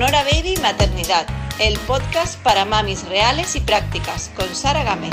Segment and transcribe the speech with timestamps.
[0.00, 1.26] Sonora Baby Maternidad,
[1.58, 5.10] el podcast para mamis reales y prácticas, con Sara Gámez.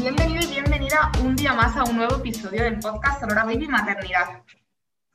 [0.00, 4.42] Bienvenido y bienvenida un día más a un nuevo episodio del podcast Sonora Baby Maternidad.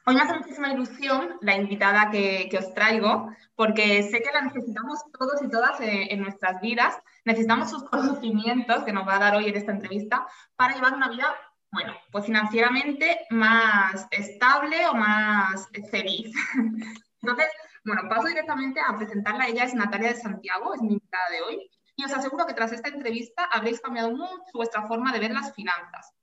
[0.05, 4.99] Hoy me hace muchísima ilusión la invitada que, os traigo, porque sé que la necesitamos
[5.19, 6.97] todos y todas en, nuestras vidas.
[7.25, 10.25] Necesitamos sus conocimientos que nos va a dar hoy en esta entrevista
[10.55, 11.27] para llevar una vida,
[11.71, 16.31] bueno, pues financieramente más estable o más feliz.
[17.21, 17.47] Entonces,
[17.85, 19.47] bueno, paso directamente a presentarla.
[19.47, 21.71] Ella es Natalia de Santiago, es mi invitada de hoy.
[21.95, 25.53] Y os aseguro que tras esta entrevista habréis cambiado mucho vuestra forma de ver las
[25.53, 26.13] finanzas.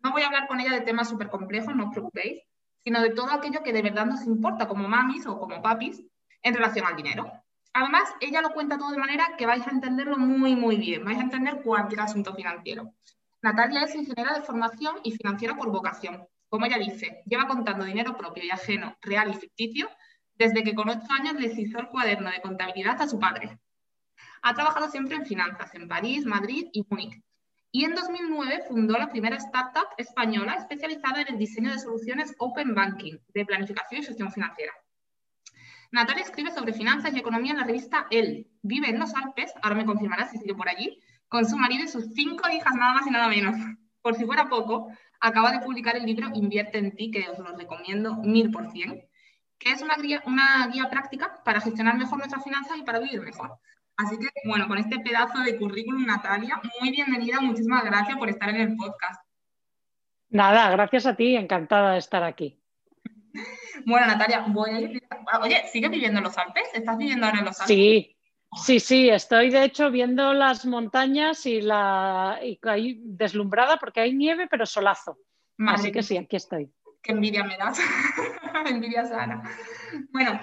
[0.00, 2.42] No voy a hablar con ella de temas súper complejos, no os preocupéis,
[2.84, 6.02] sino de todo aquello que de verdad nos importa como mamis o como papis
[6.42, 7.30] en relación al dinero.
[7.72, 11.18] Además, ella lo cuenta todo de manera que vais a entenderlo muy, muy bien, vais
[11.18, 12.94] a entender cualquier asunto financiero.
[13.40, 16.26] Natalia es ingeniera de formación y financiera por vocación.
[16.48, 19.88] Como ella dice, lleva contando dinero propio y ajeno, real y ficticio,
[20.34, 23.58] desde que con ocho años le hizo el cuaderno de contabilidad a su padre.
[24.42, 27.22] Ha trabajado siempre en finanzas en París, Madrid y Múnich,
[27.70, 32.74] y en 2009 fundó la primera startup española especializada en el diseño de soluciones Open
[32.74, 34.72] Banking, de planificación y gestión financiera.
[35.90, 38.50] Natalia escribe sobre finanzas y economía en la revista El.
[38.62, 41.88] Vive en los Alpes, ahora me confirmará si sigue por allí, con su marido y
[41.88, 43.54] sus cinco hijas, nada más y nada menos.
[44.02, 44.88] Por si fuera poco,
[45.20, 49.04] acaba de publicar el libro Invierte en ti, que os lo recomiendo mil por cien,
[49.58, 53.20] que es una guía, una guía práctica para gestionar mejor nuestras finanzas y para vivir
[53.20, 53.58] mejor.
[53.96, 58.48] Así que, bueno, con este pedazo de currículum, Natalia, muy bienvenida, muchísimas gracias por estar
[58.50, 59.20] en el podcast.
[60.30, 62.62] Nada, gracias a ti, encantada de estar aquí.
[63.86, 65.02] Bueno, Natalia, voy a ir...
[65.42, 66.68] Oye, ¿sigues viviendo en los Alpes?
[66.74, 67.74] ¿Estás viviendo ahora en los Alpes?
[67.74, 68.17] Sí,
[68.56, 74.46] sí, sí, estoy de hecho viendo las montañas y la y deslumbrada porque hay nieve,
[74.48, 75.18] pero solazo.
[75.66, 76.72] Así que sí, aquí estoy.
[77.02, 77.78] Qué envidia me das.
[78.66, 79.42] envidia sana.
[80.12, 80.40] Bueno,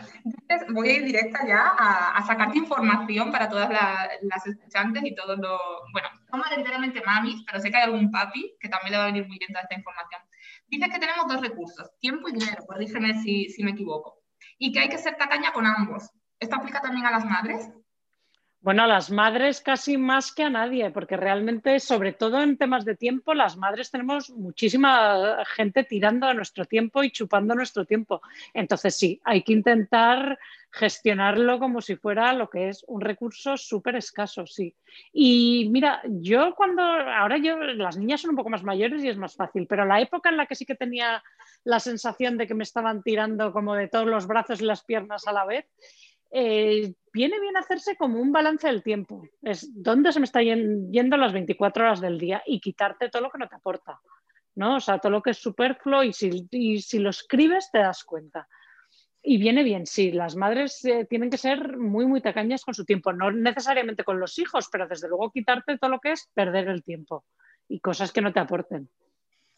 [0.73, 5.59] voy a ir directa ya a, sacarte información para todas las escuchantes y todos los...
[5.91, 9.07] Bueno, somos enteramente mamis, pero sé que hay algún papi que también le va a
[9.07, 10.21] venir muy bien toda esta información.
[10.67, 14.23] Dices que tenemos dos recursos, tiempo y dinero, corrígeme si, si me equivoco,
[14.57, 16.09] y que hay que ser tacaña con ambos.
[16.39, 17.69] ¿Esto aplica también a las madres?
[18.65, 22.83] Bueno, a las madres casi más que a nadie, porque realmente, sobre todo en temas
[22.83, 28.23] de tiempo, las madres tenemos muchísima gente tirando a nuestro tiempo y chupando nuestro tiempo.
[28.55, 30.39] Entonces, sí, hay que intentar
[30.71, 34.73] gestionarlo como si fuera lo que es un recurso súper escaso, sí.
[35.13, 39.17] Y mira, yo cuando, ahora yo, las niñas son un poco más mayores y es
[39.17, 41.23] más fácil, pero la época en la que sí que tenía
[41.65, 45.27] la sensación de que me estaban tirando como de todos los brazos y las piernas
[45.27, 45.67] a la vez,
[46.37, 49.23] eh, viene bien hacerse como un balance del tiempo.
[49.41, 53.29] Es dónde se me está yendo las 24 horas del día y quitarte todo lo
[53.29, 54.01] que no te aporta.
[54.55, 54.75] ¿no?
[54.75, 56.45] O sea, todo lo que es superfluo y si,
[56.81, 58.49] si lo escribes te das cuenta.
[59.21, 62.83] Y viene bien, sí, las madres eh, tienen que ser muy, muy tacañas con su
[62.83, 66.67] tiempo, no necesariamente con los hijos, pero desde luego quitarte todo lo que es perder
[66.67, 67.23] el tiempo
[67.69, 68.89] y cosas que no te aporten.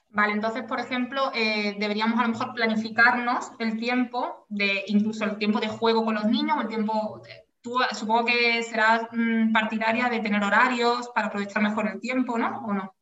[0.09, 5.37] Vale, entonces, por ejemplo, eh, deberíamos a lo mejor planificarnos el tiempo, de incluso el
[5.37, 7.21] tiempo de juego con los niños, el tiempo,
[7.61, 12.65] tú supongo que serás mm, partidaria de tener horarios para aprovechar mejor el tiempo, ¿no?
[12.65, 12.96] ¿O no?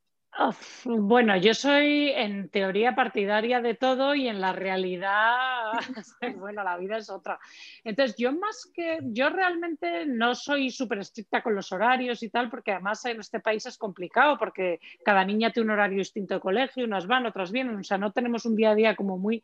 [0.84, 5.72] Bueno, yo soy en teoría partidaria de todo y en la realidad,
[6.38, 7.40] bueno, la vida es otra.
[7.84, 12.50] Entonces, yo más que, yo realmente no soy súper estricta con los horarios y tal,
[12.50, 16.42] porque además en este país es complicado, porque cada niña tiene un horario distinto de
[16.42, 19.42] colegio, unas van, otras vienen, o sea, no tenemos un día a día como muy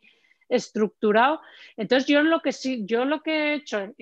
[0.52, 1.40] estructurado.
[1.76, 3.92] Entonces, yo lo que sí, yo lo que he hecho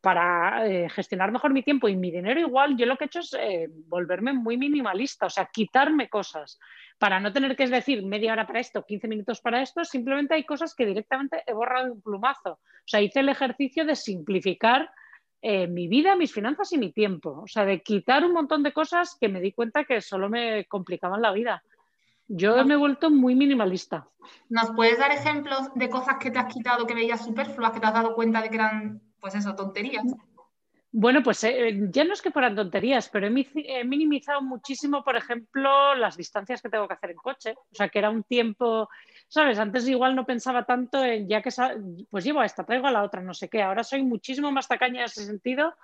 [0.00, 3.20] para eh, gestionar mejor mi tiempo y mi dinero igual, yo lo que he hecho
[3.20, 6.58] es eh, volverme muy minimalista, o sea, quitarme cosas
[6.98, 10.44] para no tener que decir media hora para esto, 15 minutos para esto, simplemente hay
[10.44, 12.52] cosas que directamente he borrado de un plumazo.
[12.52, 14.90] O sea, hice el ejercicio de simplificar
[15.40, 17.42] eh, mi vida, mis finanzas y mi tiempo.
[17.44, 20.64] O sea, de quitar un montón de cosas que me di cuenta que solo me
[20.64, 21.62] complicaban la vida.
[22.28, 24.06] Yo me he vuelto muy minimalista.
[24.50, 27.86] ¿Nos puedes dar ejemplos de cosas que te has quitado que veías superfluas, que te
[27.86, 30.04] has dado cuenta de que eran, pues eso, tonterías?
[30.90, 35.94] Bueno, pues eh, ya no es que fueran tonterías, pero he, minimizado muchísimo, por ejemplo,
[35.94, 37.54] las distancias que tengo que hacer en coche.
[37.56, 38.88] O sea, que era un tiempo,
[39.28, 39.58] ¿sabes?
[39.58, 41.50] Antes igual no pensaba tanto en ya que,
[42.10, 43.62] pues llevo a esta, traigo a la otra, no sé qué.
[43.62, 45.74] Ahora soy muchísimo más tacaña en ese sentido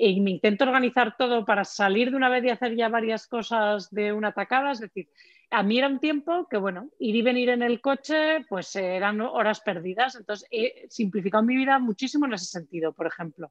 [0.00, 3.90] y me intento organizar todo para salir de una vez y hacer ya varias cosas
[3.90, 4.70] de una tacada.
[4.70, 5.08] Es decir,
[5.50, 9.20] a mí era un tiempo que, bueno, ir y venir en el coche, pues eran
[9.20, 10.14] horas perdidas.
[10.14, 13.50] Entonces, he simplificado mi vida muchísimo en ese sentido, por ejemplo.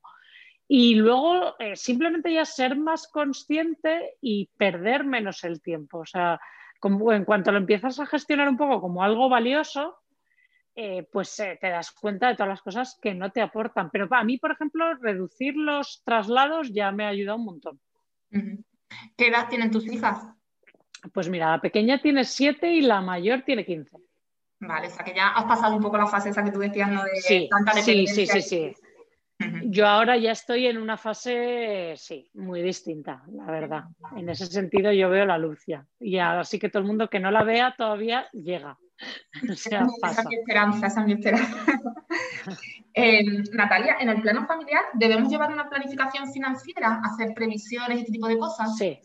[0.69, 5.99] Y luego, eh, simplemente ya ser más consciente y perder menos el tiempo.
[5.99, 6.39] O sea,
[6.79, 9.97] como, en cuanto lo empiezas a gestionar un poco como algo valioso,
[10.79, 13.89] eh, pues eh, te das cuenta de todas las cosas que no te aportan.
[13.89, 17.79] Pero a mí, por ejemplo, reducir los traslados ya me ha ayudado un montón.
[18.29, 20.23] ¿Qué edad tienen tus hijas?
[21.11, 23.97] Pues mira, la pequeña tiene 7 y la mayor tiene 15.
[24.59, 26.91] Vale, o sea que ya has pasado un poco la fase esa que tú decías,
[26.91, 27.03] ¿no?
[27.03, 28.73] De sí, tanta sí, sí, sí, sí.
[29.63, 33.85] Yo ahora ya estoy en una fase, sí, muy distinta, la verdad.
[34.15, 35.87] En ese sentido yo veo la luz ya.
[35.99, 38.77] Y así que todo el mundo que no la vea todavía llega.
[39.49, 39.85] esa
[40.21, 41.65] es mi esperanza, esa es mi esperanza.
[42.99, 43.23] Eh,
[43.53, 48.39] Natalia, en el plano familiar, ¿debemos llevar una planificación financiera, hacer previsiones, este tipo de
[48.39, 48.75] cosas?
[48.75, 48.99] Sí,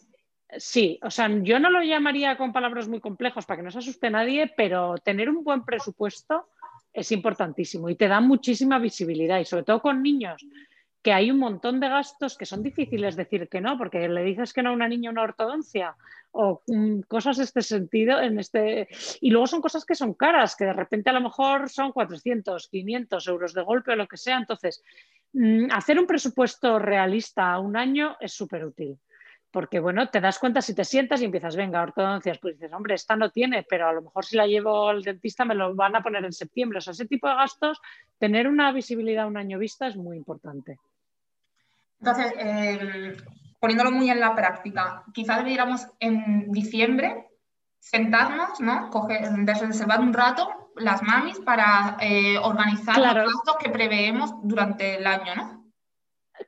[0.57, 3.79] Sí, o sea, yo no lo llamaría con palabras muy complejos para que no se
[3.79, 6.49] asuste nadie, pero tener un buen presupuesto
[6.93, 10.45] es importantísimo y te da muchísima visibilidad y sobre todo con niños
[11.03, 14.53] que hay un montón de gastos que son difíciles decir que no, porque le dices
[14.53, 15.97] que no a una niña una ortodoncia
[16.31, 18.89] o mm, cosas de este sentido, en este...
[19.21, 22.69] y luego son cosas que son caras, que de repente a lo mejor son 400,
[22.69, 24.39] 500 euros de golpe o lo que sea.
[24.39, 24.83] Entonces,
[25.33, 28.99] mm, hacer un presupuesto realista a un año es súper útil
[29.53, 32.95] porque bueno, te das cuenta si te sientas y empiezas, venga, ortodoncias, pues dices, hombre,
[32.95, 35.95] esta no tiene, pero a lo mejor si la llevo al dentista me lo van
[35.95, 36.79] a poner en septiembre.
[36.79, 37.79] O sea, ese tipo de gastos,
[38.19, 40.79] tener una visibilidad un año vista es muy importante.
[42.03, 43.17] Entonces, em,
[43.61, 47.29] poniéndolo muy en la práctica, quizás deberíamos en diciembre
[47.79, 48.91] sentarnos, ¿no?
[48.91, 55.07] Coger, reservar un rato las mamis para eh, organizar los gastos que preveemos durante el
[55.07, 55.62] año, ¿no?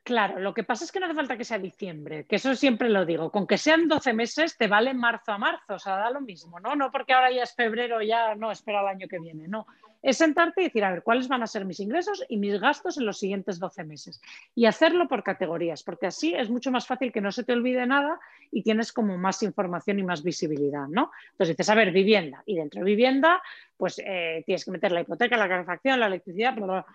[0.05, 2.89] Claro, lo que pasa es que no hace falta que sea diciembre, que eso siempre
[2.89, 3.31] lo digo.
[3.31, 6.59] Con que sean 12 meses te vale marzo a marzo, o sea, da lo mismo,
[6.59, 6.75] ¿no?
[6.75, 9.65] No porque ahora ya es febrero, ya no, espera el año que viene, no.
[10.03, 12.99] Es sentarte y decir, a ver, ¿cuáles van a ser mis ingresos y mis gastos
[12.99, 14.21] en los siguientes 12 meses?
[14.53, 17.87] Y hacerlo por categorías, porque así es mucho más fácil que no se te olvide
[17.87, 18.19] nada
[18.51, 21.09] y tienes como más información y más visibilidad, ¿no?
[21.31, 23.41] Entonces dices, a ver, vivienda, y dentro de vivienda,
[23.75, 26.85] pues eh, tienes que meter la hipoteca, la calefacción, la electricidad, bla,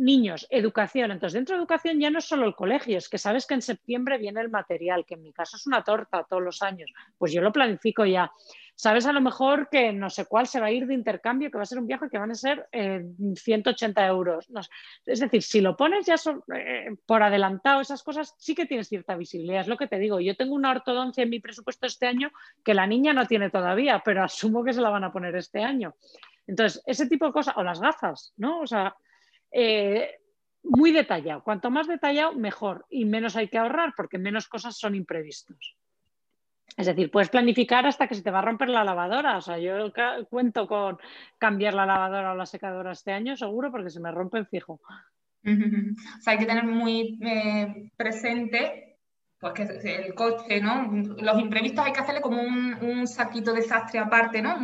[0.00, 1.10] niños, educación.
[1.10, 3.62] Entonces, dentro de educación ya no es solo el colegio, es que sabes que en
[3.62, 6.92] septiembre viene el material, que en mi caso es una torta todos los años.
[7.18, 8.32] Pues yo lo planifico ya.
[8.74, 11.58] Sabes a lo mejor que no sé cuál se va a ir de intercambio, que
[11.58, 14.48] va a ser un viaje que van a ser 180 eh, euros.
[15.04, 16.14] Es decir, si lo pones ya
[16.56, 19.60] eh, por adelantado, esas cosas sí que tienes cierta visibilidad.
[19.60, 20.18] Es lo que te digo.
[20.18, 22.32] Yo tengo una ortodoncia en mi presupuesto este año
[22.64, 25.62] que la niña no tiene todavía, pero asumo que se la van a poner este
[25.62, 25.94] año.
[26.46, 28.60] Entonces, ese tipo de cosas, o las gafas, ¿no?
[28.60, 28.96] O sea,
[29.50, 30.20] eh,
[30.62, 31.42] muy detallado.
[31.42, 32.86] Cuanto más detallado, mejor.
[32.90, 35.76] Y menos hay que ahorrar porque menos cosas son imprevistos.
[36.76, 39.36] Es decir, puedes planificar hasta que se te va a romper la lavadora.
[39.36, 39.92] O sea, yo
[40.28, 40.98] cuento con
[41.38, 44.80] cambiar la lavadora o la secadora este año, seguro, porque se me rompen fijo.
[45.42, 48.90] O sea, hay que tener muy eh, presente
[49.40, 50.86] pues que el coche, ¿no?
[51.18, 54.54] Los imprevistos hay que hacerle como un, saquito de desastre aparte, ¿no?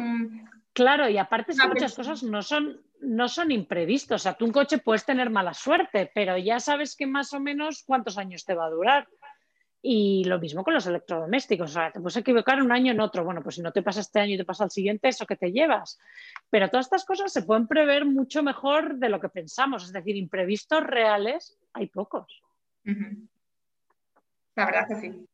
[0.76, 4.20] Claro, y aparte es que muchas cosas no son, no son imprevistos.
[4.20, 7.40] O sea, tú un coche puedes tener mala suerte, pero ya sabes que más o
[7.40, 9.08] menos cuántos años te va a durar.
[9.80, 11.70] Y lo mismo con los electrodomésticos.
[11.70, 13.24] O sea, te puedes equivocar un año en otro.
[13.24, 15.36] Bueno, pues si no te pasa este año y te pasa el siguiente, eso que
[15.36, 15.98] te llevas.
[16.50, 19.82] Pero todas estas cosas se pueden prever mucho mejor de lo que pensamos.
[19.82, 22.42] Es decir, imprevistos reales hay pocos.
[24.56, 25.26] La verdad que sí.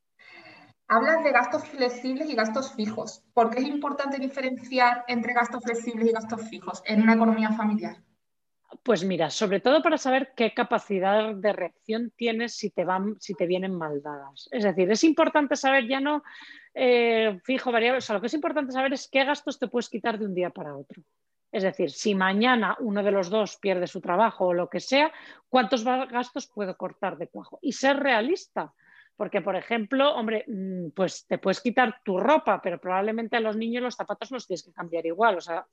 [0.94, 3.24] Hablas de gastos flexibles y gastos fijos.
[3.32, 7.96] ¿Por qué es importante diferenciar entre gastos flexibles y gastos fijos en una economía familiar?
[8.82, 13.32] Pues mira, sobre todo para saber qué capacidad de reacción tienes si te van, si
[13.32, 14.50] te vienen mal dadas.
[14.52, 16.22] Es decir, es importante saber ya no
[16.74, 19.88] eh, fijo variable, o sea, lo que es importante saber es qué gastos te puedes
[19.88, 21.02] quitar de un día para otro.
[21.50, 25.10] Es decir, si mañana uno de los dos pierde su trabajo o lo que sea,
[25.48, 27.58] ¿cuántos gastos puedo cortar de cuajo?
[27.62, 28.74] Y ser realista.
[29.16, 33.56] Porque, por ejemplo, hombre, mm, pues te puedes quitar tu ropa, pero probablemente a los
[33.56, 35.66] niños los zapatos los tienes que cambiar igual, o sea,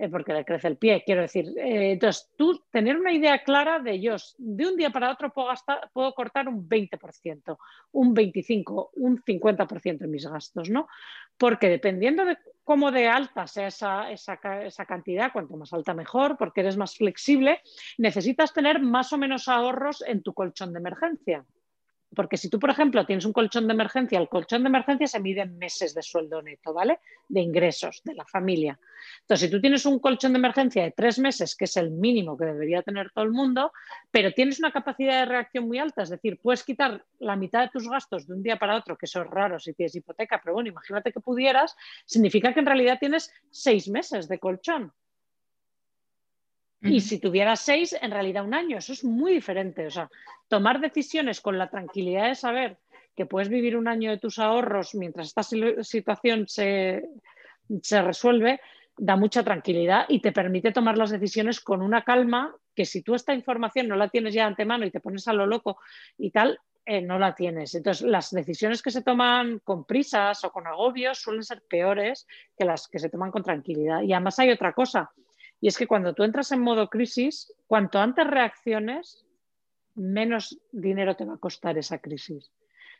[0.00, 1.44] eh, porque le crece el pie, quiero decir.
[1.58, 5.48] Eh, entonces, tú tener una idea clara de ellos, de un día para otro puedo,
[5.48, 7.58] gastar, puedo cortar un 20%,
[7.92, 10.88] un 25%, un 50% en mis gastos, ¿no?
[11.36, 16.38] Porque dependiendo de cómo de alta sea esa, esa, esa, cantidad, cuanto más alta mejor,
[16.38, 17.60] porque eres más flexible,
[17.98, 21.44] necesitas tener más o menos ahorros en tu colchón de emergencia.
[22.14, 25.20] Porque si tú, por ejemplo, tienes un colchón de emergencia, el colchón de emergencia se
[25.20, 27.00] mide en meses de sueldo neto, ¿vale?
[27.28, 28.78] De ingresos de la familia.
[29.20, 32.36] Entonces, si tú tienes un colchón de emergencia de tres meses, que es el mínimo
[32.36, 33.72] que debería tener todo el mundo,
[34.10, 37.68] pero tienes una capacidad de reacción muy alta, es decir, puedes quitar la mitad de
[37.68, 40.54] tus gastos de un día para otro, que eso es raro si tienes hipoteca, pero
[40.54, 44.92] bueno, imagínate que pudieras, significa que en realidad tienes seis meses de colchón.
[46.82, 48.78] Y si tuviera seis, en realidad un año.
[48.78, 49.86] Eso es muy diferente.
[49.86, 50.10] O sea,
[50.48, 52.78] tomar decisiones con la tranquilidad de saber
[53.14, 57.04] que puedes vivir un año de tus ahorros mientras esta situación se,
[57.82, 58.60] se resuelve,
[58.96, 63.14] da mucha tranquilidad y te permite tomar las decisiones con una calma que si tú
[63.14, 65.78] esta información no la tienes ya de antemano y te pones a lo loco
[66.16, 67.74] y tal, eh, no la tienes.
[67.74, 72.64] Entonces, las decisiones que se toman con prisas o con agobios suelen ser peores que
[72.64, 74.02] las que se toman con tranquilidad.
[74.02, 75.10] Y además hay otra cosa,
[75.60, 79.26] y es que cuando tú entras en modo crisis, cuanto antes reacciones,
[79.94, 82.50] menos dinero te va a costar esa crisis.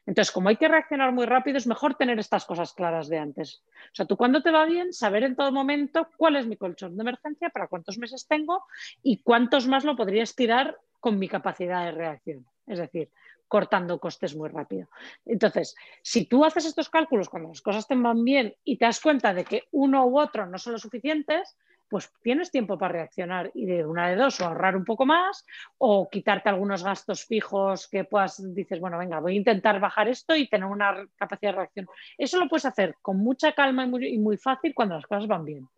[0.07, 3.63] Entonces, como hay que reaccionar muy rápido, es mejor tener estas cosas claras de antes.
[3.93, 6.97] O sea, tú cuando te va bien, saber en todo momento cuál es mi colchón
[6.97, 8.65] de emergencia, para cuántos meses tengo
[9.03, 12.47] y cuántos más lo podría estirar con mi capacidad de reacción.
[12.67, 13.11] Es decir,
[13.47, 14.89] cortando costes muy rápido.
[15.27, 19.01] Entonces, si tú haces estos cálculos cuando las cosas te van bien y te das
[19.01, 21.57] cuenta de que uno u otro no son lo suficientes,
[21.91, 25.45] pues tienes tiempo para reaccionar y de una de dos o ahorrar un poco más
[25.77, 30.37] o quitarte algunos gastos fijos que puedas, dices, bueno, venga, voy a intentar bajar esto
[30.37, 31.89] y tener una capacidad de reacción.
[32.17, 35.69] Eso lo puedes hacer con mucha calma y muy, fácil cuando las cosas van bien.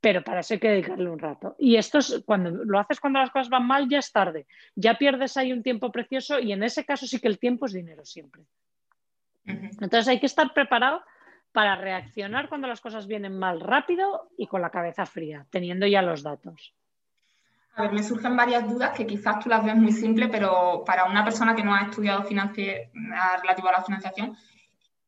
[0.00, 1.56] Pero para eso hay que dedicarle un rato.
[1.58, 4.46] Y esto es, cuando lo haces cuando las cosas van mal, ya es tarde.
[4.76, 7.72] Ya pierdes ahí un tiempo precioso y en ese caso sí que el tiempo es
[7.72, 8.42] dinero siempre.
[9.44, 11.02] Entonces hay que estar preparado
[11.58, 16.02] para reaccionar cuando las cosas vienen mal rápido y con la cabeza fría, teniendo ya
[16.02, 16.72] los datos.
[17.74, 21.06] A ver, me surgen varias dudas que quizás tú las ves muy simples, pero para
[21.06, 24.36] una persona que no ha estudiado relativo a la financiación,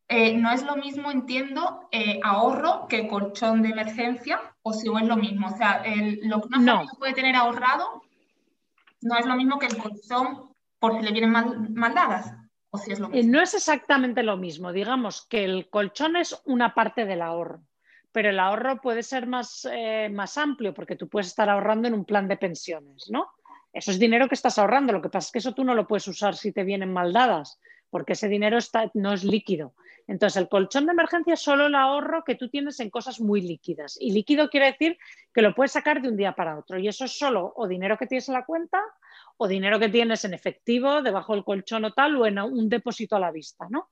[0.08, 4.98] eh, no es lo mismo, entiendo, eh, ahorro que colchón de emergencia, o si no
[4.98, 5.46] es lo mismo.
[5.46, 5.84] O sea,
[6.22, 8.02] lo que una familia puede tener ahorrado
[9.02, 12.34] no es lo mismo que el colchón por si le vienen mal, mal dadas.
[13.12, 14.72] Eh, no es exactamente lo mismo.
[14.72, 17.62] Digamos que el colchón es una parte del ahorro,
[18.12, 21.94] pero el ahorro puede ser más, eh, más amplio porque tú puedes estar ahorrando en
[21.94, 23.28] un plan de pensiones, ¿no?
[23.72, 24.92] Eso es dinero que estás ahorrando.
[24.92, 27.12] Lo que pasa es que eso tú no lo puedes usar si te vienen mal
[27.12, 27.58] dadas,
[27.88, 29.74] porque ese dinero está, no es líquido.
[30.06, 33.40] Entonces, el colchón de emergencia es solo el ahorro que tú tienes en cosas muy
[33.40, 33.96] líquidas.
[34.00, 34.98] Y líquido quiere decir
[35.32, 36.78] que lo puedes sacar de un día para otro.
[36.78, 38.80] Y eso es solo o dinero que tienes en la cuenta
[39.42, 43.16] o dinero que tienes en efectivo, debajo del colchón o tal, o en un depósito
[43.16, 43.88] a la vista, ¿no?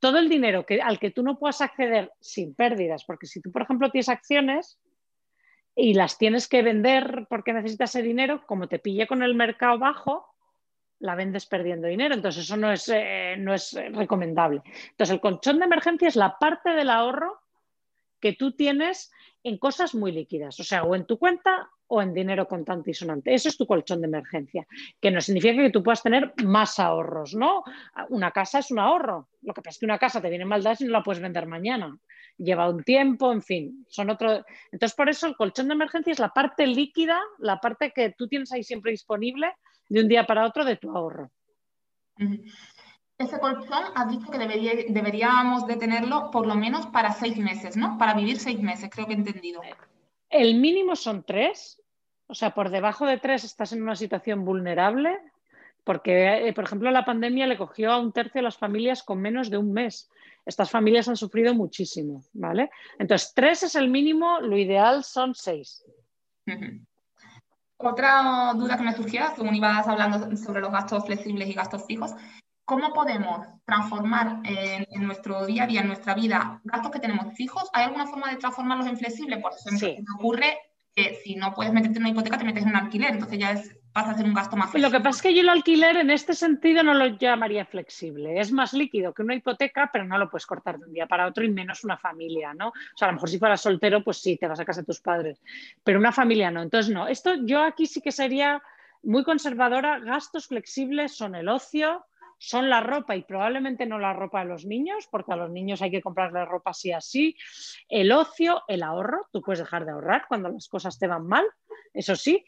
[0.00, 3.62] Todo el dinero al que tú no puedas acceder sin pérdidas, porque si tú, por
[3.62, 4.80] ejemplo, tienes acciones
[5.76, 9.78] y las tienes que vender porque necesitas ese dinero, como te pille con el mercado
[9.78, 10.26] bajo,
[10.98, 12.16] la vendes perdiendo dinero.
[12.16, 14.60] Entonces, eso no es, eh, no es recomendable.
[14.90, 17.40] Entonces, el colchón de emergencia es la parte del ahorro
[18.18, 19.12] que tú tienes
[19.44, 22.94] en cosas muy líquidas, o sea, o en tu cuenta o en dinero contante y
[22.94, 23.34] sonante.
[23.34, 24.64] Eso es tu colchón de emergencia,
[25.00, 27.64] que no significa que tú puedas tener más ahorros, ¿no?
[28.10, 29.28] Una casa es un ahorro.
[29.42, 31.20] Lo que pasa es que una casa te viene mal dada y no la puedes
[31.20, 31.98] vender mañana.
[32.38, 34.44] Lleva un tiempo, en fin, son otro.
[34.70, 38.28] Entonces, por eso el colchón de emergencia es la parte líquida, la parte que tú
[38.28, 39.52] tienes ahí siempre disponible
[39.88, 41.28] de un día para otro de tu ahorro.
[43.18, 47.98] Ese colchón has dicho que deberíamos de tenerlo por lo menos para seis meses, ¿no?
[47.98, 49.60] Para vivir seis meses, creo que he entendido.
[50.28, 51.79] El mínimo son tres,
[52.30, 55.18] o sea, por debajo de tres estás en una situación vulnerable,
[55.82, 59.20] porque, eh, por ejemplo, la pandemia le cogió a un tercio de las familias con
[59.20, 60.08] menos de un mes.
[60.46, 62.70] Estas familias han sufrido muchísimo, ¿vale?
[62.98, 65.84] Entonces, tres es el mínimo, lo ideal son seis.
[67.76, 72.12] Otra duda que me surgía, según ibas hablando sobre los gastos flexibles y gastos fijos,
[72.64, 77.68] ¿cómo podemos transformar en, nuestro día a día, en nuestra vida, gastos que tenemos fijos?
[77.72, 79.40] ¿Hay alguna forma de transformarlos en flexibles?
[79.40, 82.70] Por ejemplo, me ocurre que si no puedes meterte en una hipoteca, te metes en
[82.70, 84.88] un alquiler, entonces ya es, pasa a ser un gasto más flexible.
[84.88, 88.40] Lo que pasa es que yo el alquiler en este sentido no lo llamaría flexible.
[88.40, 91.26] Es más líquido que una hipoteca, pero no lo puedes cortar de un día para
[91.26, 92.68] otro y menos una familia, ¿no?
[92.68, 94.86] O sea, a lo mejor si fueras soltero, pues sí, te vas a casa de
[94.86, 95.40] tus padres,
[95.84, 96.62] pero una familia no.
[96.62, 97.06] Entonces, no.
[97.06, 98.62] Esto yo aquí sí que sería
[99.02, 99.98] muy conservadora.
[100.00, 102.04] Gastos flexibles son el ocio,
[102.40, 105.82] son la ropa y probablemente no la ropa de los niños, porque a los niños
[105.82, 107.36] hay que comprarles ropa así así,
[107.88, 111.44] el ocio, el ahorro, tú puedes dejar de ahorrar cuando las cosas te van mal,
[111.92, 112.44] eso sí,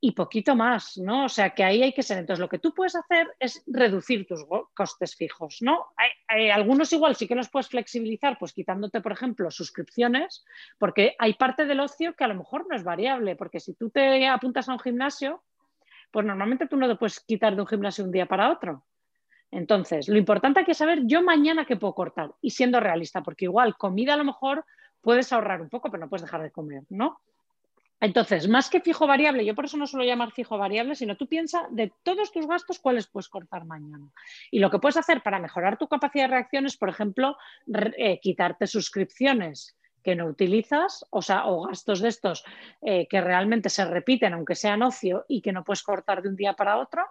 [0.00, 1.26] y poquito más, ¿no?
[1.26, 2.18] O sea que ahí hay que ser.
[2.18, 5.92] Entonces, lo que tú puedes hacer es reducir tus costes fijos, ¿no?
[6.28, 10.44] Hay, algunos igual sí que los puedes flexibilizar, pues quitándote, por ejemplo, suscripciones,
[10.78, 13.88] porque hay parte del ocio que a lo mejor no es variable, porque si tú
[13.88, 15.42] te apuntas a un gimnasio,
[16.10, 18.84] pues normalmente tú no te puedes quitar de un gimnasio un día para otro.
[19.54, 23.44] Entonces, lo importante hay que saber yo mañana qué puedo cortar y siendo realista, porque
[23.44, 24.64] igual comida a lo mejor
[25.00, 27.20] puedes ahorrar un poco, pero no puedes dejar de comer, ¿no?
[28.00, 31.28] Entonces, más que fijo variable, yo por eso no suelo llamar fijo variable, sino tú
[31.28, 34.10] piensas de todos tus gastos cuáles puedes cortar mañana.
[34.50, 37.36] Y lo que puedes hacer para mejorar tu capacidad de reacción es, por ejemplo,
[37.96, 42.44] eh, quitarte suscripciones que no utilizas, o sea, o gastos de estos
[42.82, 46.36] eh, que realmente se repiten, aunque sean ocio, y que no puedes cortar de un
[46.36, 47.04] día para otro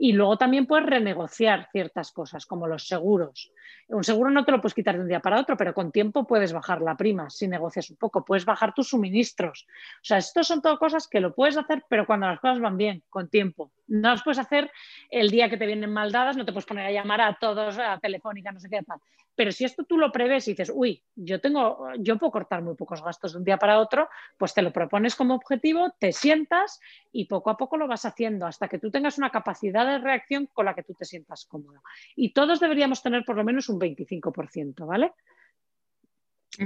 [0.00, 3.52] Y luego también puedes renegociar ciertas cosas, como los seguros.
[3.88, 6.24] Un seguro no te lo puedes quitar de un día para otro, pero con tiempo
[6.24, 9.66] puedes bajar la prima si negocias un poco, puedes bajar tus suministros.
[9.96, 12.76] O sea, estos son todo cosas que lo puedes hacer, pero cuando las cosas van
[12.76, 13.72] bien, con tiempo.
[13.88, 14.70] No las puedes hacer
[15.10, 17.78] el día que te vienen mal dadas, no te puedes poner a llamar a todos,
[17.78, 19.00] a Telefónica, no sé qué tal.
[19.34, 22.74] Pero si esto tú lo prevés y dices, uy, yo tengo, yo puedo cortar muy
[22.74, 26.80] pocos gastos de un día para otro, pues te lo propones como objetivo, te sientas
[27.12, 30.46] y poco a poco lo vas haciendo hasta que tú tengas una capacidad de reacción
[30.52, 31.82] con la que tú te sientas cómodo.
[32.16, 35.12] Y todos deberíamos tener por lo menos un 25%, ¿vale?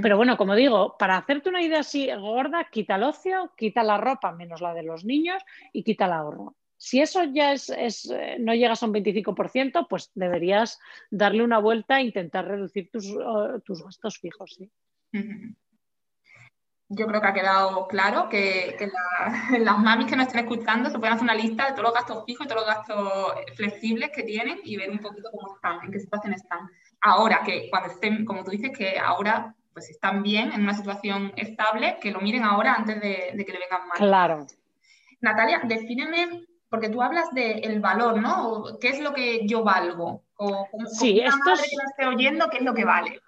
[0.01, 3.99] Pero bueno, como digo, para hacerte una idea así gorda, quita el ocio, quita la
[3.99, 6.55] ropa menos la de los niños y quita el ahorro.
[6.83, 11.97] Si eso ya es, eh, no llegas a un 25%, pues deberías darle una vuelta
[11.97, 13.07] e intentar reducir tus,
[13.85, 14.59] gastos fijos.
[16.89, 18.75] Yo creo que ha quedado claro que,
[19.59, 22.25] las mamis que nos estén escuchando se pueden hacer una lista de todos los gastos
[22.25, 25.89] fijos y todos los gastos flexibles que tienen y ver un poquito cómo están, en
[25.89, 26.69] qué situación están.
[26.99, 31.31] Ahora que cuando estén, como tú dices, que ahora pues están bien, en una situación
[31.37, 33.97] estable, que lo miren ahora antes de, de que le vengan mal.
[33.97, 34.47] Claro.
[35.21, 38.79] Natalia, defíneme porque tú hablas del valor, ¿no?
[38.81, 40.23] ¿Qué es lo que yo valgo?
[40.37, 43.21] O como, sí, esto madre que la esté oyendo, ¿qué es lo que vale?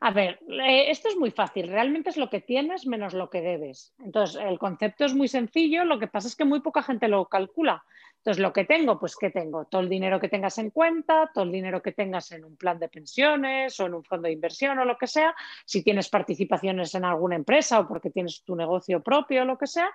[0.00, 1.68] A ver, eh, esto es muy fácil.
[1.68, 3.92] Realmente es lo que tienes menos lo que debes.
[3.98, 5.84] Entonces, el concepto es muy sencillo.
[5.84, 7.84] Lo que pasa es que muy poca gente lo calcula.
[8.16, 9.66] Entonces, lo que tengo, pues ¿qué tengo?
[9.66, 12.78] Todo el dinero que tengas en cuenta, todo el dinero que tengas en un plan
[12.78, 15.34] de pensiones o en un fondo de inversión o lo que sea.
[15.66, 19.66] Si tienes participaciones en alguna empresa o porque tienes tu negocio propio o lo que
[19.66, 19.90] sea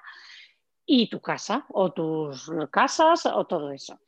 [0.86, 4.00] y tu casa o tus casas o todo eso.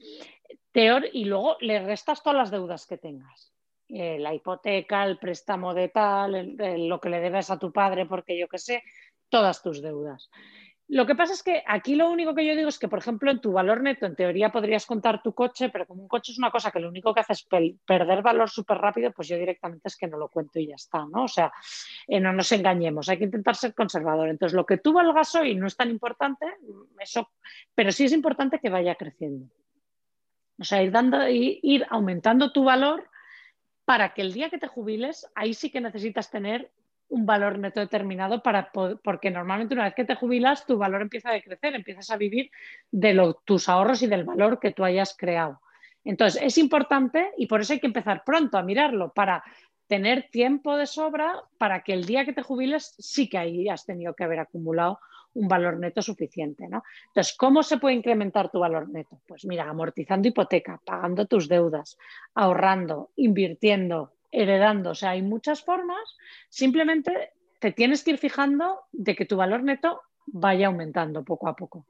[0.72, 3.54] Teor, y luego le restas todas las deudas que tengas.
[3.90, 6.56] Eh, la hipoteca, el préstamo de tal,
[6.88, 8.84] lo que le debes a tu padre, porque yo qué sé,
[9.30, 10.30] todas tus deudas.
[10.94, 13.32] Lo que pasa es que aquí lo único que yo digo es que, por ejemplo,
[13.32, 16.38] en tu valor neto, en teoría podrías contar tu coche, pero como un coche es
[16.38, 17.48] una cosa que lo único que hace es
[17.84, 21.00] perder valor súper rápido, pues yo directamente es que no lo cuento y ya está,
[21.12, 21.24] ¿no?
[21.24, 21.52] O sea,
[22.08, 24.30] eh, no nos engañemos, hay que intentar ser conservador.
[24.30, 26.46] Entonces, lo que tú valgas hoy no es tan importante,
[27.00, 27.32] eso,
[27.74, 29.48] pero sí es importante que vaya creciendo.
[30.60, 33.10] O sea, ir, dando, ir aumentando tu valor
[33.84, 36.72] para que el día que te jubiles, ahí sí que necesitas tener
[37.14, 41.30] un valor neto determinado para porque normalmente una vez que te jubilas tu valor empieza
[41.30, 42.50] a decrecer, empiezas a vivir
[42.92, 45.62] de tus ahorros y del valor que tú hayas creado.
[46.04, 49.44] Entonces es importante y por eso hay que empezar pronto a mirarlo para
[49.86, 53.86] tener tiempo de sobra para que el día que te jubiles sí que ahí has
[53.86, 54.98] tenido que haber acumulado
[55.36, 56.68] un valor neto suficiente.
[56.68, 56.84] ¿no?
[57.10, 59.20] Entonces, ¿cómo se puede incrementar tu valor neto?
[59.28, 61.96] Pues mira, amortizando hipoteca, pagando tus deudas,
[62.34, 64.90] ahorrando, invirtiendo, heredando.
[64.90, 66.18] O sea, hay muchas formas.
[66.50, 71.56] Simplemente te tienes que ir fijando de que tu valor neto vaya aumentando poco a
[71.56, 71.86] poco.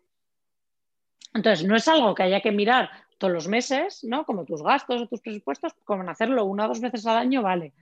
[1.33, 4.25] Entonces, no es algo que haya que mirar todos los meses, ¿no?
[4.25, 7.73] Como tus gastos o tus presupuestos, como hacerlo una o dos veces al año, vale.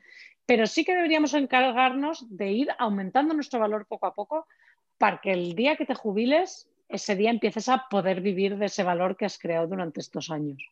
[0.46, 4.48] Pero sí que deberíamos encargarnos de ir aumentando nuestro valor poco a poco
[4.98, 8.84] para que el día que te jubiles, ese día empieces a poder vivir de ese
[8.84, 10.64] valor que has creado durante estos años.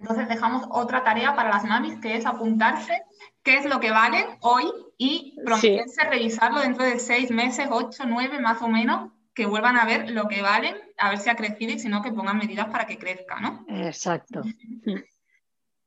[0.00, 3.02] Entonces dejamos otra tarea para las mamis, que es apuntarse
[3.42, 8.40] qué es lo que valen hoy y prometerse revisarlo dentro de seis meses, ocho, nueve
[8.40, 11.72] más o menos, que vuelvan a ver lo que valen, a ver si ha crecido
[11.72, 13.64] y si no, que pongan medidas para que crezca, ¿no?
[13.68, 14.42] Exacto.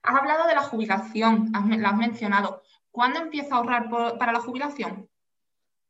[0.03, 2.61] Has hablado de la jubilación, la has mencionado.
[2.91, 5.09] ¿Cuándo empieza a ahorrar para la jubilación?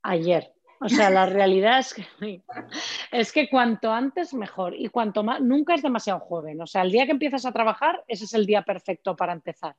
[0.03, 0.56] Ayer.
[0.79, 1.79] O sea, la realidad
[3.11, 6.61] es que, cuanto antes mejor y cuanto más, nunca es demasiado joven.
[6.61, 9.75] O sea, el día que empiezas a trabajar, ese es el día perfecto para empezar.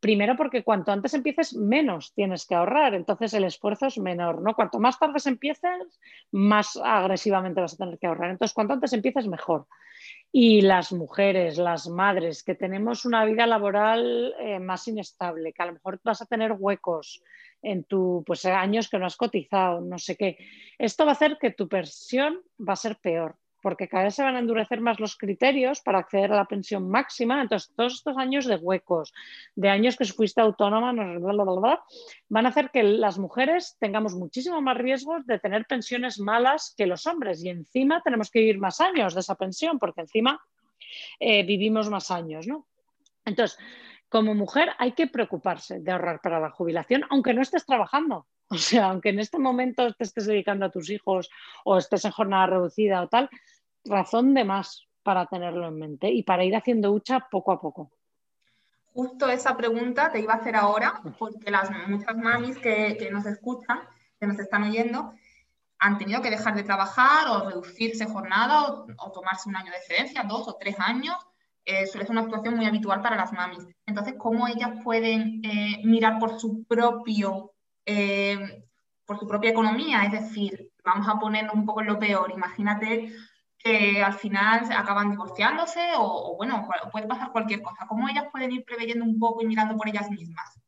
[0.00, 4.54] Primero porque cuanto antes empieces, menos tienes que ahorrar, entonces el esfuerzo es menor, ¿no?
[4.54, 6.00] Cuanto más tarde empieces,
[6.32, 8.30] más agresivamente vas a tener que ahorrar.
[8.30, 9.66] Entonces, cuanto antes empieces, mejor.
[10.32, 15.66] Y las mujeres, las madres, que tenemos una vida laboral eh, más inestable, que a
[15.66, 17.22] lo mejor vas a tener huecos,
[17.62, 20.38] en tu pues años que no has cotizado, no sé qué.
[20.78, 24.22] Esto va a hacer que tu pensión va a ser peor, porque cada vez se
[24.22, 27.40] van a endurecer más los criterios para acceder a la pensión máxima.
[27.40, 29.12] Entonces, todos estos años de huecos,
[29.54, 30.92] de años que fuiste autónoma,
[32.28, 36.86] van a hacer que las mujeres tengamos muchísimo más riesgos de tener pensiones malas que
[36.86, 37.44] los hombres.
[37.44, 40.40] Y encima tenemos que vivir más años de esa pensión, porque encima
[41.18, 42.66] eh, vivimos más años, ¿no?
[43.24, 43.58] Entonces,
[44.08, 48.26] como mujer hay que preocuparse de ahorrar para la jubilación, aunque no estés trabajando.
[48.52, 51.30] O sea, aunque en este momento te estés dedicando a tus hijos
[51.64, 53.30] o estés en jornada reducida o tal,
[53.84, 57.90] razón de más para tenerlo en mente y para ir haciendo hucha poco a poco.
[58.92, 63.80] Justo esa pregunta te iba a hacer ahora, porque las muchas mamis que, nos escuchan,
[64.18, 65.14] que nos están oyendo,
[65.78, 70.24] han tenido que dejar de trabajar o reducirse jornada o, tomarse un año de excedencia,
[70.24, 71.16] dos o tres años
[71.64, 73.64] eh, suele ser una situación muy habitual para las mamis.
[73.86, 77.52] Entonces, ¿cómo ellas pueden eh, mirar por su propio,
[77.84, 78.64] eh,
[79.04, 80.04] por su propia economía?
[80.04, 82.30] Es decir, vamos a ponernos un poco en lo peor.
[82.32, 83.12] Imagínate
[83.58, 87.86] que al final acaban divorciándose o, bueno, puede pasar cualquier cosa.
[87.86, 90.58] ¿Cómo ellas pueden ir preveyendo un poco y mirando por ellas mismas?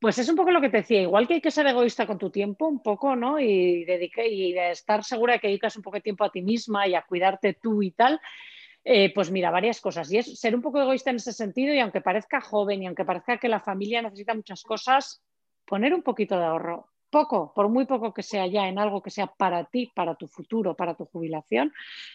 [0.00, 2.18] Pues es un poco lo que te decía, igual que hay que ser egoísta con
[2.18, 3.38] tu tiempo, un poco, ¿no?
[3.38, 6.88] Y, y de estar segura de que dedicas un poco de tiempo a ti misma
[6.88, 8.20] y a cuidarte tú y tal,
[8.84, 10.10] eh, pues mira, varias cosas.
[10.10, 13.04] Y es ser un poco egoísta en ese sentido y aunque parezca joven y aunque
[13.04, 15.22] parezca que la familia necesita muchas cosas,
[15.64, 16.88] poner un poquito de ahorro.
[17.10, 20.26] Poco, por muy poco que sea ya en algo que sea para ti, para tu
[20.26, 21.70] futuro, para tu jubilación.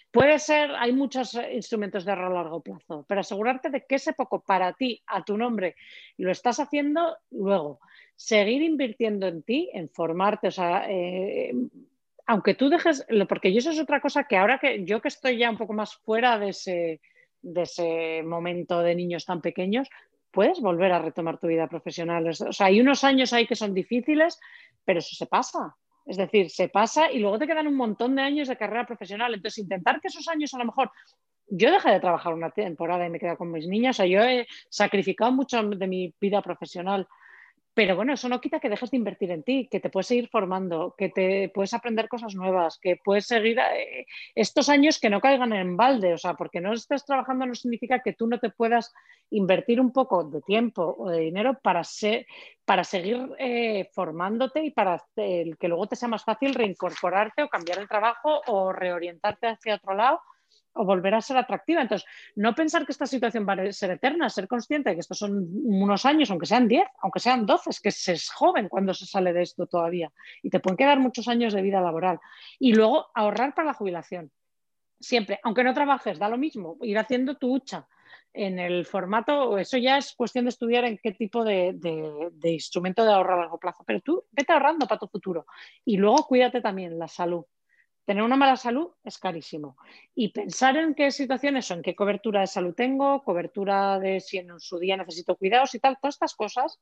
[0.10, 4.13] Puede ser, hay muchos instrumentos de ahorro a largo plazo, pero asegurarte de que ese
[4.13, 5.75] poco para ti, a tu nombre,
[6.17, 7.79] lo estás haciendo luego.
[8.15, 11.53] Seguir invirtiendo en ti, en formarte, o sea, eh,
[12.25, 15.49] aunque tú dejes, porque eso es otra cosa que ahora que yo que estoy ya
[15.49, 17.01] un poco más fuera de ese,
[17.41, 19.89] de ese momento de niños tan pequeños,
[20.31, 22.27] puedes volver a retomar tu vida profesional.
[22.27, 24.39] O sea, hay unos años ahí que son difíciles,
[24.85, 25.75] pero eso se pasa.
[26.05, 29.33] Es decir, se pasa y luego te quedan un montón de años de carrera profesional.
[29.33, 30.91] Entonces, intentar que esos años a lo mejor...
[31.49, 33.95] Yo dejé de trabajar una temporada y me quedé con mis niñas.
[33.95, 37.07] O sea, yo he sacrificado mucho de mi vida profesional
[37.77, 40.29] pero bueno, eso no quita que dejes de invertir en ti, que te puedes seguir
[40.29, 45.21] formando, que te puedes aprender cosas nuevas, que puedes seguir eh, estos años que no
[45.21, 46.11] caigan en balde.
[46.15, 48.91] O sea, porque no estés trabajando no significa que tú no te puedas
[49.29, 51.83] invertir un poco de tiempo o de dinero para,
[52.65, 57.77] para seguir eh, formándote y para que luego te sea más fácil reincorporarte o cambiar
[57.77, 60.19] el trabajo o reorientarte hacia otro lado
[60.77, 61.81] o volver a ser atractiva.
[61.81, 65.19] Entonces, no pensar que esta situación va a ser eterna, ser consciente de que estos
[65.19, 68.93] son unos años, aunque sean 10, aunque sean 12, es que se es joven cuando
[68.93, 70.11] se sale de esto todavía
[70.41, 72.19] y te pueden quedar muchos años de vida laboral.
[72.59, 74.31] Y luego ahorrar para la jubilación.
[74.99, 77.87] Siempre, aunque no trabajes, da lo mismo, ir haciendo tu hucha
[78.33, 81.75] en el formato, eso ya es cuestión de estudiar en qué tipo de,
[82.43, 85.45] instrumento de ahorro a largo plazo, pero tú vete ahorrando para tu futuro
[85.85, 87.45] y luego cuídate también la salud
[88.07, 89.75] Tener una mala salud es carísimo.
[90.15, 94.57] Y pensar en qué situaciones son, qué cobertura de salud tengo, cobertura de si en
[94.61, 96.79] su día necesito cuidados y tal, todas estas cosas,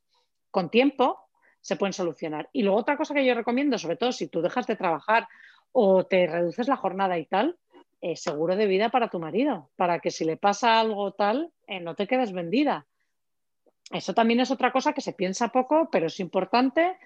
[0.52, 1.20] con tiempo,
[1.62, 2.48] se pueden solucionar.
[2.54, 5.28] Y luego otra cosa que yo recomiendo, sobre todo si tú dejas de trabajar
[5.72, 7.58] o te reduces la jornada y tal,
[8.14, 11.96] seguro de vida para tu marido, para que si le pasa algo tal, eh, no
[11.96, 12.86] te quedes vendida.
[13.90, 16.98] Eso también es otra cosa que se piensa poco, pero es importante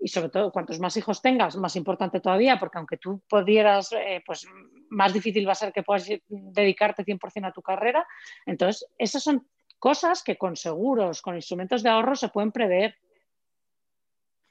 [0.00, 4.22] y sobre todo cuantos más hijos tengas, más importante todavía, porque aunque tú pudieras, eh,
[4.24, 4.46] pues
[4.90, 8.06] más difícil va a ser que puedas dedicarte 100% a tu carrera.
[8.46, 9.46] Entonces, esas son
[9.78, 12.96] cosas que con seguros, con instrumentos de ahorro se pueden prever.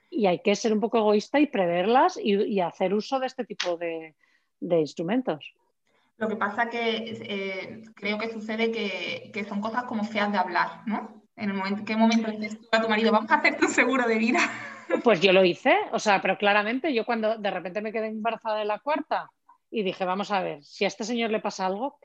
[0.10, 3.78] Y hay que ser un poco egoísta y preverlas y, hacer uso de este tipo
[3.78, 4.16] de,
[4.60, 5.54] instrumentos.
[6.18, 10.38] Lo que pasa que eh, creo que sucede que, que, son cosas como feas de
[10.38, 11.24] hablar, ¿no?
[11.36, 14.08] En el momento, ¿qué momento le dices a tu marido, vamos a hacerte un seguro
[14.08, 14.40] de vida?
[15.04, 18.60] Pues yo lo hice, o sea, pero claramente yo cuando de repente me quedé embarazada
[18.60, 19.30] de la cuarta
[19.70, 22.00] y dije, vamos a ver, si a este señor le pasa algo,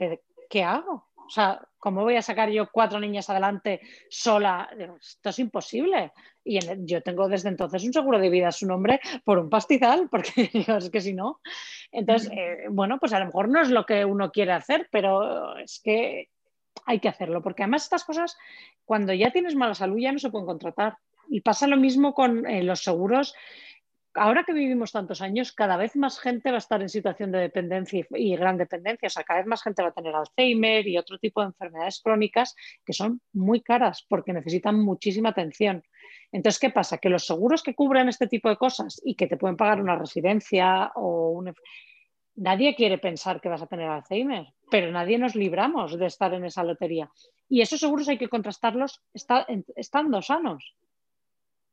[0.48, 1.08] ¿qué, hago?
[1.14, 4.68] O sea, ¿cómo voy a sacar yo cuatro niñas adelante sola?
[5.00, 6.12] Esto es imposible.
[6.44, 10.08] Y yo tengo desde entonces un seguro de vida a su nombre por un pastizal,
[10.10, 11.40] porque es que si no.
[11.92, 15.56] Entonces, eh, bueno, pues a lo mejor no es lo que uno quiere hacer, pero
[15.58, 16.28] es que
[16.86, 18.36] hay que hacerlo, porque además estas cosas,
[18.84, 20.96] cuando ya tienes mala salud, ya no se pueden contratar.
[21.32, 23.34] Y pasa lo mismo con eh, los seguros.
[24.12, 27.38] Ahora que vivimos tantos años, cada vez más gente va a estar en situación de
[27.38, 29.06] dependencia y, gran dependencia.
[29.06, 32.02] O sea, cada vez más gente va a tener Alzheimer y otro tipo de enfermedades
[32.04, 35.82] crónicas que son muy caras porque necesitan muchísima atención.
[36.32, 36.98] Entonces, ¿qué pasa?
[36.98, 39.96] Que los seguros que cubren este tipo de cosas y que te pueden pagar una
[39.96, 41.54] residencia o un...
[42.34, 46.44] Nadie quiere pensar que vas a tener Alzheimer, pero nadie nos libramos de estar en
[46.44, 47.10] esa lotería.
[47.48, 50.74] Y esos seguros hay que contrastarlos estando sanos.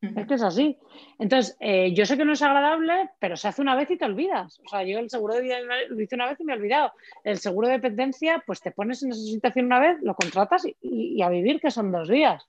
[0.01, 0.77] Es que es así.
[1.17, 4.05] Entonces, eh, yo sé que no es agradable, pero se hace una vez y te
[4.05, 4.59] olvidas.
[4.65, 5.57] O sea, yo el seguro de vida
[5.89, 6.93] lo hice una vez y me he olvidado.
[7.23, 11.21] El seguro de dependencia, pues te pones en esa situación una vez, lo contratas y,
[11.21, 12.47] a vivir, que son dos días.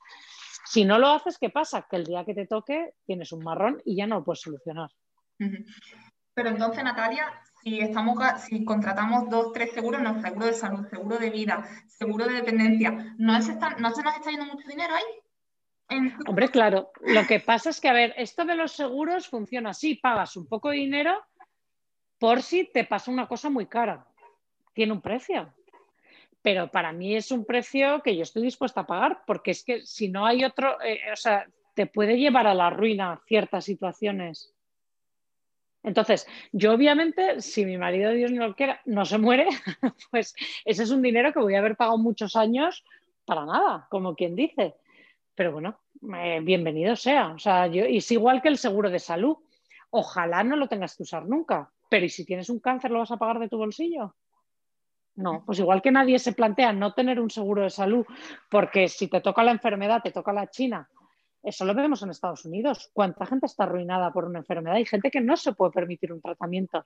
[0.65, 1.87] Si no lo haces, ¿qué pasa?
[1.91, 4.91] Que el día que te toque tienes un marrón y ya no lo puedes solucionar.
[6.35, 7.33] Pero entonces, Natalia,
[7.65, 12.27] si, estamos, si contratamos dos, tres seguros, no, seguro de salud, seguro de vida, seguro
[12.27, 15.30] de dependencia, ¿no, ¿no se nos está yendo mucho dinero ahí?
[16.27, 16.91] Hombre, claro.
[17.01, 19.97] Lo que pasa es que, a ver, esto de los seguros funciona así.
[19.97, 21.21] Pagas un poco de dinero
[22.19, 24.07] por si te pasa una cosa muy cara.
[24.73, 25.53] Tiene un precio.
[26.43, 29.85] Pero para mí es un precio que yo estoy dispuesta a pagar, porque es que
[29.85, 34.55] si no hay otro, eh, o sea, te puede llevar a la ruina ciertas situaciones.
[35.83, 39.47] Entonces, yo obviamente, si mi marido, Dios no lo quiera, no se muere,
[40.11, 42.85] pues ese es un dinero que voy a haber pagado muchos años
[43.25, 44.75] para nada, como quien dice.
[45.35, 45.81] Pero bueno,
[46.17, 47.29] eh, bienvenido sea.
[47.29, 49.37] O sea, yo, y es igual que el seguro de salud.
[49.91, 53.11] Ojalá no lo tengas que usar nunca, pero ¿y si tienes un cáncer lo vas
[53.11, 54.15] a pagar de tu bolsillo?
[55.17, 58.07] No, pues igual que nadie se plantea no tener un seguro de salud,
[58.49, 60.89] porque si te toca la enfermedad, te toca la China
[61.43, 62.91] eso lo vemos en Estados Unidos.
[62.93, 64.77] ¿Cuánta gente está arruinada por una enfermedad?
[64.77, 66.85] Hay gente que no se puede permitir un tratamiento.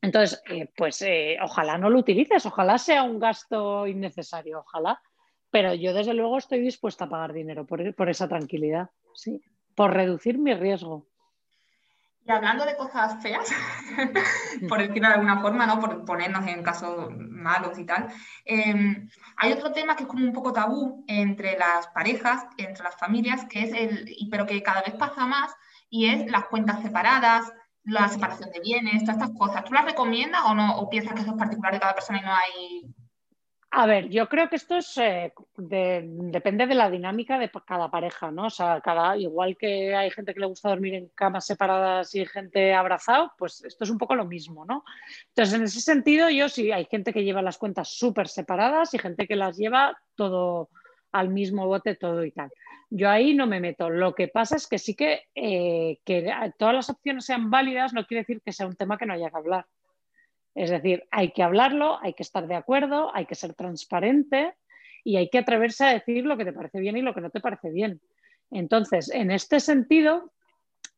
[0.00, 5.00] Entonces, eh, pues eh, ojalá no lo utilices, ojalá sea un gasto innecesario, ojalá.
[5.50, 9.42] Pero yo desde luego estoy dispuesta a pagar dinero por, por esa tranquilidad, sí,
[9.74, 11.06] por reducir mi riesgo.
[12.28, 13.48] Y hablando de cosas feas,
[14.68, 15.80] por decirlo de alguna forma, ¿no?
[15.80, 18.08] por ponernos en casos malos y tal,
[18.44, 19.08] em,
[19.38, 23.46] hay otro tema que es como un poco tabú entre las parejas, entre las familias,
[23.46, 25.54] que es el, pero que cada vez pasa más,
[25.88, 27.50] y es las cuentas separadas,
[27.84, 29.64] la separación de bienes, todas estas cosas.
[29.64, 30.76] ¿Tú las recomiendas o no?
[30.76, 32.94] ¿O piensas que eso es particular de cada persona y no hay
[33.70, 38.30] a ver, yo creo que esto es, eh, depende de la dinámica de cada pareja,
[38.30, 38.46] ¿no?
[38.46, 42.24] O sea, cada, igual que hay gente que le gusta dormir en camas separadas y
[42.24, 44.84] gente abrazado, pues esto es un poco lo mismo, ¿no?
[45.28, 48.98] Entonces, en ese sentido, yo sí, hay gente que lleva las cuentas súper separadas y
[48.98, 50.70] gente que las lleva todo
[51.12, 52.50] al mismo bote, todo y tal.
[52.88, 53.90] Yo ahí no me meto.
[53.90, 58.06] Lo que pasa es que sí que, eh, que todas las opciones sean válidas no
[58.06, 59.66] quiere decir que sea un tema que no haya que hablar.
[60.54, 64.54] Es decir, hay que hablarlo, hay que estar de acuerdo, hay que ser transparente
[65.04, 67.30] y hay que atreverse a decir lo que te parece bien y lo que no
[67.30, 68.00] te parece bien.
[68.50, 70.32] Entonces, en este sentido,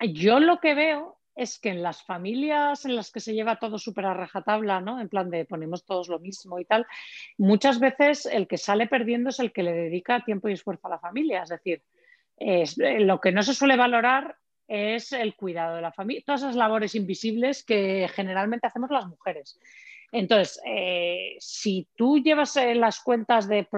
[0.01, 3.79] yo lo que veo es que en las familias en las que se lleva todo
[3.79, 5.01] súper a rajatabla, ¿no?
[5.01, 6.87] En plan de ponemos todos lo mismo y tal,
[7.39, 10.91] muchas veces el que sale perdiendo es el que le dedica tiempo y esfuerzo a
[10.91, 11.43] la familia.
[11.43, 11.83] Es decir,
[12.37, 14.37] es, lo que no se suele valorar
[14.71, 19.59] es el cuidado de la familia, todas esas labores invisibles que generalmente hacemos las mujeres.
[20.13, 23.69] Entonces, eh, si tú llevas eh, las cuentas de eh,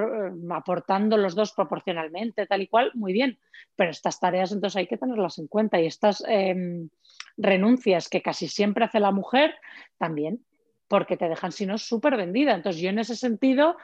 [0.51, 3.39] aportando los dos proporcionalmente, tal y cual, muy bien,
[3.75, 6.91] pero estas tareas entonces hay que tenerlas en cuenta y estas em,
[7.39, 9.55] renuncias que casi siempre hace la mujer,
[9.97, 10.45] también,
[10.89, 12.55] porque te dejan, si no, súper vendida.
[12.55, 13.77] Entonces, yo en ese sentido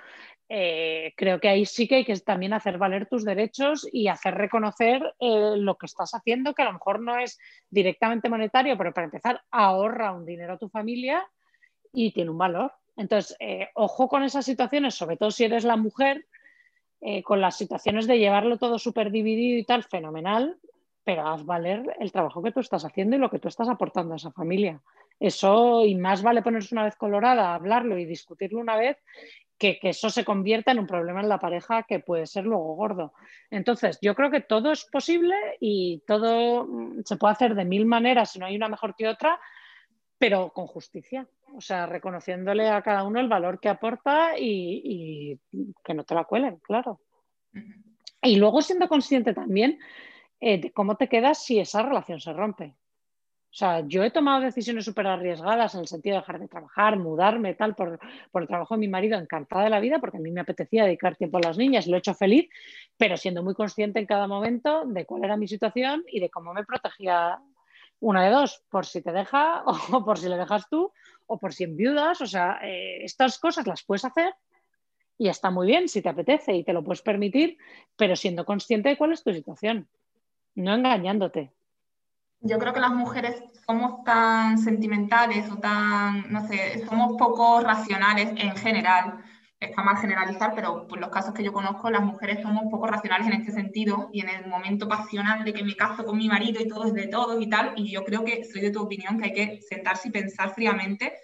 [0.51, 4.35] eh, creo que ahí sí que hay que también hacer valer tus derechos y hacer
[4.35, 8.95] reconocer eh, lo que estás haciendo, que a lo mejor no es directamente monetario, pero
[8.95, 11.23] para empezar, ahorra un dinero a tu familia
[11.93, 12.73] y tiene un valor.
[12.97, 16.27] Entonces, eh, ojo con esas situaciones, sobre todo si eres la mujer,
[17.23, 20.59] con las situaciones de llevarlo todo súper dividido y tal, fenomenal,
[21.05, 24.15] pero haz valer el trabajo que tú estás haciendo y lo que tú estás aportando
[24.15, 24.83] a esa familia.
[25.21, 28.97] Eso, y más vale ponerse una vez colorada, hablarlo y discutirlo una vez
[29.59, 33.13] que, eso se convierta en un problema en la pareja que puede ser luego gordo.
[33.51, 37.85] Entonces, yo creo que todo es posible y todo mm, se puede hacer de mil
[37.85, 39.39] maneras, si no hay una mejor que otra,
[40.19, 41.29] pero con justicia.
[41.55, 45.39] O sea, reconociéndole a cada uno el valor que aporta y,
[45.85, 47.01] que no te la cuelen, claro.
[48.23, 49.79] Y luego siendo consciente también
[50.41, 52.75] eh, de cómo te quedas si esa relación se rompe.
[53.51, 56.99] O sea, yo he tomado decisiones súper arriesgadas en el sentido de dejar de trabajar,
[56.99, 57.99] mudarme, tal, por,
[58.35, 61.17] el trabajo de mi marido, encantada de la vida, porque a mí me apetecía dedicar
[61.17, 62.49] tiempo a las niñas, lo he hecho feliz,
[62.99, 66.53] pero siendo muy consciente en cada momento de cuál era mi situación y de cómo
[66.53, 67.41] me protegía
[68.01, 70.93] una de dos, por si te deja o por si le dejas tú
[71.27, 72.21] o por si enviudas.
[72.21, 74.35] O sea, eh, estas cosas las puedes hacer
[75.17, 77.59] y está muy bien si te apetece y te lo puedes permitir,
[77.97, 79.89] pero siendo consciente de cuál es tu situación,
[80.55, 81.51] no engañándote.
[82.41, 88.31] Yo creo que las mujeres somos tan sentimentales o tan, no sé, somos poco racionales
[88.37, 89.25] en general.
[89.61, 93.27] Está mal generalizar, pero por los casos que yo conozco, las mujeres somos poco racionales
[93.27, 96.61] en este sentido y en el momento pasional de que me caso con mi marido
[96.63, 97.73] y todo es de todos y tal.
[97.77, 101.15] Y yo creo que soy de tu opinión que hay que sentarse y pensar fríamente.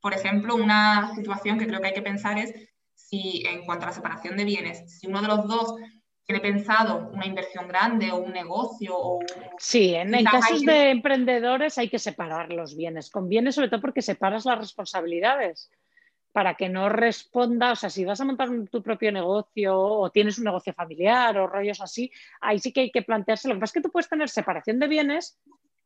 [0.00, 2.54] Por ejemplo, una situación que creo que hay que pensar es
[2.94, 5.74] si en cuanto a la separación de bienes, si uno de los dos
[6.24, 8.96] tiene pensado una inversión grande o un negocio.
[8.96, 9.20] O,
[9.58, 13.10] sí, en, casos de emprendedores hay que separar los bienes.
[13.10, 15.70] Conviene sobre todo porque separas las responsabilidades
[16.32, 20.38] para que no responda, o sea, si vas a montar tu propio negocio o tienes
[20.38, 23.48] un negocio familiar o rollos así, ahí sí que hay que plantearse.
[23.48, 25.38] Lo que pasa es que tú puedes tener separación de bienes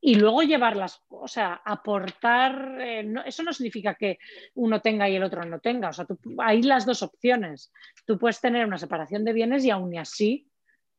[0.06, 4.20] y luego llevarlas, o sea, aportar, eh, eso no significa que
[4.54, 6.06] uno tenga y el otro no tenga, o sea,
[6.38, 7.72] hay las dos opciones.
[8.04, 10.48] Tú puedes tener una separación de bienes y aún así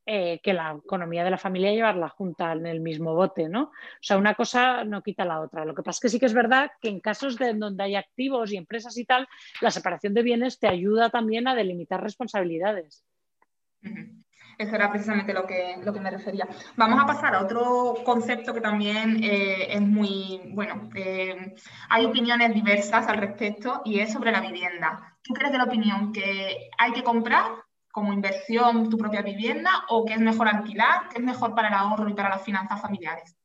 [0.05, 3.63] eh, que la economía de la familia llevarla junta en el mismo bote, ¿no?
[3.63, 5.63] O sea, una cosa no quita la otra.
[5.63, 7.95] Lo que pasa es que sí que es verdad que en casos de donde hay
[7.95, 9.25] activos y empresas y tal,
[9.61, 13.05] la separación de bienes te ayuda también a delimitar responsabilidades.
[14.57, 16.47] Eso era precisamente lo que, lo que me refería.
[16.75, 21.53] Vamos a pasar a otro concepto que también eh, es muy, bueno, eh,
[21.89, 25.15] hay opiniones diversas al respecto y es sobre la vivienda.
[25.21, 27.45] ¿Tú crees de la opinión que hay que comprar
[27.91, 31.75] como inversión tu propia vivienda o que es mejor alquilar, que es mejor para el
[31.75, 33.37] ahorro y para las finanzas familiares?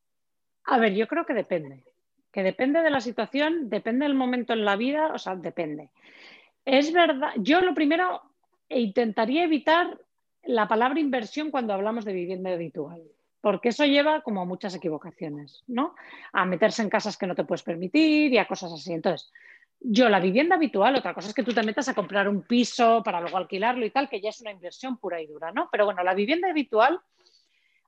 [0.64, 1.84] A ver, yo creo que depende.
[2.30, 5.90] Que depende de la situación, depende del momento en la vida, o sea, depende.
[6.64, 8.22] Es verdad, yo lo primero
[8.70, 9.98] intentaría evitar
[10.44, 13.02] la palabra inversión cuando hablamos de vivienda habitual,
[13.40, 15.94] porque eso lleva como a muchas equivocaciones, ¿no?
[16.32, 18.92] A meterse en casas que no te puedes permitir y a cosas así.
[18.92, 19.32] Entonces,
[19.80, 23.02] yo la vivienda habitual, otra cosa es que tú te metas a comprar un piso
[23.02, 25.68] para luego alquilarlo y tal, que ya es una inversión pura y dura, ¿no?
[25.70, 27.00] Pero bueno, la vivienda habitual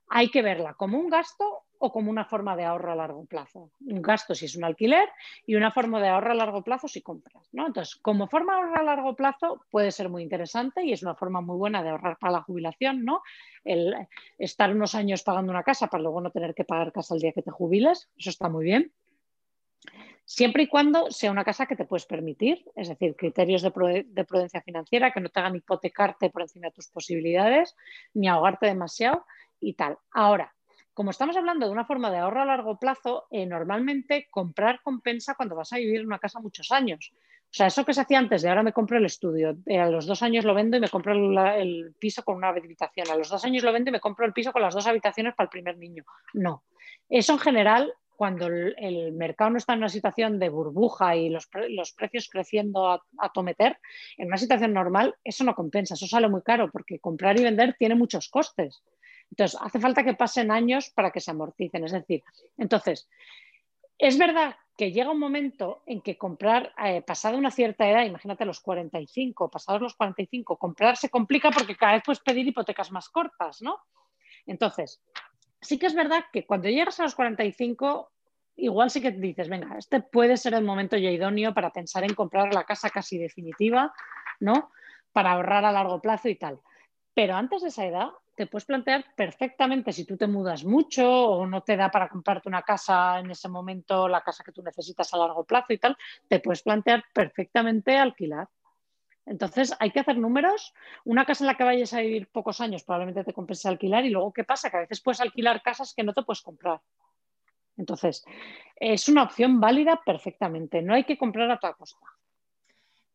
[0.09, 3.71] hay que verla como un gasto o como una forma de ahorro a largo plazo.
[3.81, 5.09] Un gasto si es un alquiler
[5.45, 7.49] y una forma de ahorro a largo plazo si compras.
[7.51, 7.67] ¿no?
[7.67, 11.15] Entonces, como forma de ahorro a largo plazo puede ser muy interesante y es una
[11.15, 13.21] forma muy buena de ahorrar para la jubilación, ¿no?
[13.63, 13.95] El
[14.37, 17.31] estar unos años pagando una casa para luego no tener que pagar casa el día
[17.31, 18.93] que te jubiles, eso está muy bien.
[20.27, 24.59] Siempre y cuando sea una casa que te puedes permitir, es decir, criterios de, prudencia
[24.61, 27.75] financiera que no te hagan hipotecarte por encima de tus posibilidades
[28.15, 29.23] ni ahogarte demasiado
[29.59, 29.99] y tal.
[30.11, 30.54] Ahora,
[30.95, 35.35] como estamos hablando de una forma de ahorro a largo plazo, eh, normalmente comprar compensa
[35.35, 37.11] cuando vas a vivir en una casa muchos años.
[37.43, 40.05] O sea, eso que se hacía antes de ahora me compro el estudio, a los
[40.05, 43.43] dos años lo vendo y me compro el, piso con una habitación, a los dos
[43.43, 45.77] años lo vendo y me compro el piso con las dos habitaciones para el primer
[45.77, 46.05] niño.
[46.33, 46.63] No.
[47.09, 51.47] Eso en general, cuando el, mercado no está en una situación de burbuja y los,
[51.93, 53.77] precios creciendo a, a, tometer,
[54.17, 57.75] en una situación normal eso no compensa, eso sale muy caro porque comprar y vender
[57.77, 58.81] tiene muchos costes.
[59.31, 61.83] Entonces, hace falta que pasen años para que se amorticen.
[61.85, 62.23] Es decir,
[62.57, 63.09] entonces,
[63.97, 68.45] es verdad que llega un momento en que comprar, eh, pasada una cierta edad, imagínate
[68.45, 73.09] los 45, pasados los 45, comprar se complica porque cada vez puedes pedir hipotecas más
[73.09, 73.79] cortas, ¿no?
[74.45, 75.01] Entonces,
[75.61, 78.11] sí que es verdad que cuando llegas a los 45,
[78.57, 82.13] igual sí que dices, venga, este puede ser el momento ya idóneo para pensar en
[82.13, 83.93] comprar la casa casi definitiva,
[84.41, 84.71] ¿no?
[85.13, 86.59] Para ahorrar a largo plazo y tal.
[87.13, 91.47] Pero antes de esa edad, te puedes plantear perfectamente si tú te mudas mucho o
[91.47, 95.13] no te da para comprarte una casa en ese momento, la casa que tú necesitas
[95.13, 98.49] a largo plazo y tal, te puedes plantear perfectamente alquilar.
[99.25, 100.73] Entonces hay que hacer números.
[101.05, 104.09] Una casa en la que vayas a vivir pocos años probablemente te compense alquilar y
[104.09, 104.69] luego ¿qué pasa?
[104.69, 106.81] Que a veces puedes alquilar casas que no te puedes comprar.
[107.77, 108.23] Entonces,
[108.75, 110.81] es una opción válida perfectamente.
[110.81, 112.05] No hay que comprar a toda costa.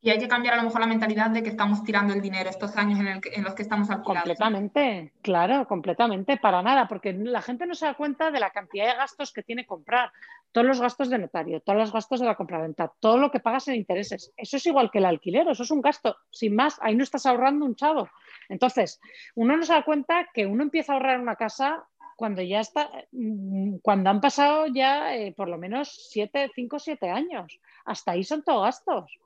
[0.03, 2.49] Y hay que cambiar a lo mejor la mentalidad de que estamos tirando el dinero
[2.49, 4.23] estos años en, los que estamos alquilando.
[4.23, 8.87] Completamente, claro, completamente, para nada, porque la gente no se da cuenta de la cantidad
[8.87, 10.11] de gastos que tiene comprar,
[10.53, 13.69] todos los gastos de notario, todos los gastos de la compraventa, todo lo que pagas
[13.69, 14.33] en intereses.
[14.39, 17.27] Eso es igual que el alquiler, eso es un gasto, sin más, ahí no estás
[17.27, 18.09] ahorrando un chavo.
[18.49, 19.01] Entonces,
[19.35, 21.85] uno no se da cuenta que uno empieza a ahorrar una casa
[22.17, 27.09] cuando ya está, mm, cuando han pasado ya eh, por lo menos siete, cinco, siete
[27.11, 27.61] años.
[27.85, 29.19] Hasta ahí son todos gastos.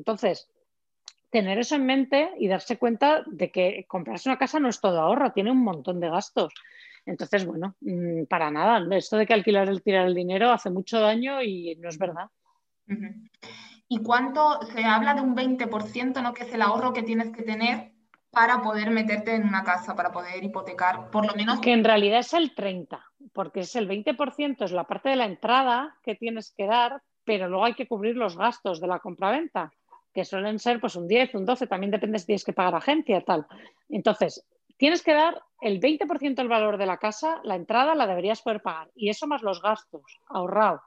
[0.00, 0.48] Entonces,
[1.30, 4.98] tener eso en mente y darse cuenta de que comprarse una casa no es todo
[4.98, 6.54] ahorro, tiene un montón de gastos.
[7.04, 8.82] Entonces, bueno, mm, para nada.
[8.96, 12.30] Esto de que alquilar el tirar el dinero hace mucho daño y no es verdad.
[13.88, 14.60] ¿Y cuánto?
[14.72, 16.32] Se habla de un 20%, ¿no?
[16.32, 17.92] Que es el ahorro que tienes que tener
[18.30, 21.60] para poder meterte en una casa, para poder hipotecar, por lo menos.
[21.60, 22.98] Que en realidad es el 30%,
[23.34, 27.48] porque es el 20%, es la parte de la entrada que tienes que dar, pero
[27.48, 29.72] luego hay que cubrir los gastos de la compraventa
[30.12, 33.22] que suelen ser pues un 10, un 12, también depende si tienes que pagar agencia,
[33.22, 33.46] tal.
[33.88, 34.44] Entonces,
[34.76, 38.62] tienes que dar el 20% del valor de la casa, la entrada la deberías poder
[38.62, 40.82] pagar y eso más los gastos, ahorrado.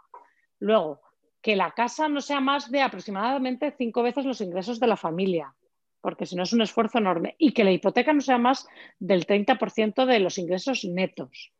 [0.60, 1.02] Luego,
[1.42, 5.54] que la casa no sea más de aproximadamente cinco veces los ingresos de la familia,
[6.02, 8.68] porque si no es un esfuerzo enorme, y que la hipoteca no sea más
[9.00, 11.52] del 30% de los ingresos netos.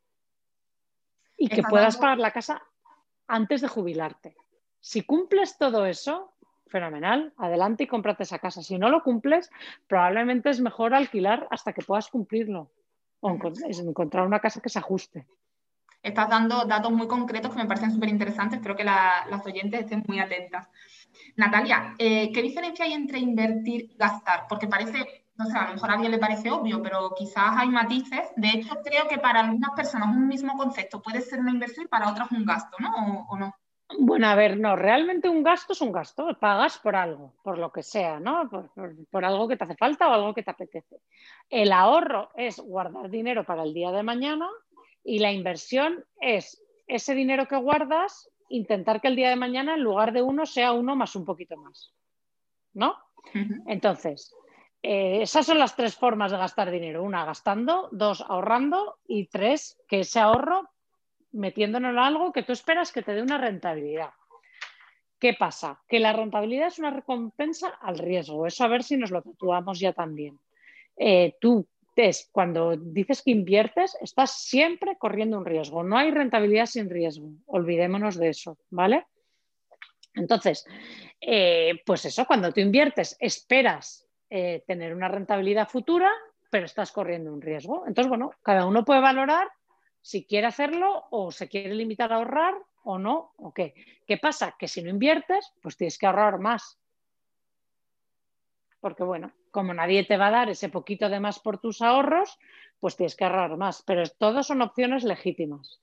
[1.38, 2.62] Y que puedas pagar la casa
[3.28, 4.36] antes de jubilarte.
[4.80, 6.33] Si cumples todo eso,
[6.74, 8.64] fenomenal, adelante y cómprate esa casa.
[8.64, 9.52] Si no lo cumples,
[9.88, 12.72] probablemente es mejor alquilar hasta que puedas cumplirlo
[13.20, 15.28] o encontrar una casa que se ajuste.
[16.02, 20.04] Estás dando datos muy concretos que me parecen súper interesantes, espero que las oyentes estén
[20.08, 20.68] muy atentas.
[21.38, 24.48] Natalia, eh, ¿qué diferencia hay entre invertir y gastar?
[24.50, 27.70] Porque parece, no sé, a lo mejor a alguien le parece obvio, pero quizás hay
[27.70, 28.32] matices.
[28.36, 31.88] De hecho, creo que para algunas personas un mismo concepto puede ser una inversión y
[31.90, 33.28] para otras un gasto, ¿no?
[33.30, 33.54] ¿O, no?
[34.00, 37.72] Bueno, a ver, no, realmente un gasto es un gasto, pagas por algo, por lo
[37.72, 38.50] que sea, ¿no?
[39.12, 41.02] Por, algo que te hace falta o algo que te apetece.
[41.50, 44.50] El ahorro es guardar dinero para el día de mañana
[45.04, 49.82] y la inversión es ese dinero que guardas, intentar que el día de mañana en
[49.82, 51.94] lugar de uno sea uno más un poquito más,
[52.74, 52.96] ¿no?
[53.68, 54.34] Entonces,
[54.86, 57.04] Eh, esas son las tres formas de gastar dinero.
[57.04, 60.70] Una, gastando, dos, ahorrando y tres, que ese ahorro
[61.34, 64.12] metiéndolo en algo que tú esperas que te dé una rentabilidad.
[65.20, 65.82] ¿Qué pasa?
[65.88, 68.46] Que la rentabilidad es una recompensa al riesgo.
[68.46, 70.40] Eso a ver si nos lo tatuamos ya también.
[70.98, 71.68] Eh, tú
[72.32, 75.84] cuando dices que inviertes, estás siempre corriendo un riesgo.
[75.84, 77.30] No hay rentabilidad sin riesgo.
[77.46, 79.06] Olvidémonos de eso, ¿vale?
[80.16, 80.66] Entonces,
[81.22, 86.12] eh, pues eso, cuando tú inviertes, esperas eh, tener una rentabilidad futura,
[86.50, 87.86] pero estás corriendo un riesgo.
[87.88, 89.48] Entonces, bueno, cada uno puede valorar
[90.04, 93.74] si quiere hacerlo o se quiere limitar a ahorrar o no, o qué.
[94.06, 94.56] ¿Qué pasa?
[94.60, 96.78] Que si no inviertes, pues tienes que ahorrar más.
[98.82, 102.38] Porque bueno, como nadie te va a dar ese poquito de más por tus ahorros,
[102.80, 103.82] pues tienes que ahorrar más.
[103.84, 105.82] Pero todos son opciones legítimas.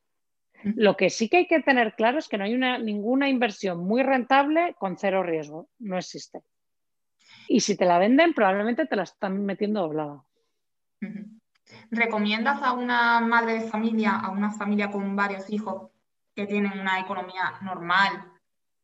[0.62, 3.78] Lo que sí que hay que tener claro es que no hay una, ninguna inversión
[3.78, 5.70] muy rentable con cero riesgo.
[5.78, 6.42] No existe.
[7.48, 10.22] Y si te la venden, probablemente te la están metiendo doblada.
[11.90, 15.90] ¿Recomiendas a una madre de familia, a una familia con varios hijos
[16.34, 18.30] que tienen una economía normal,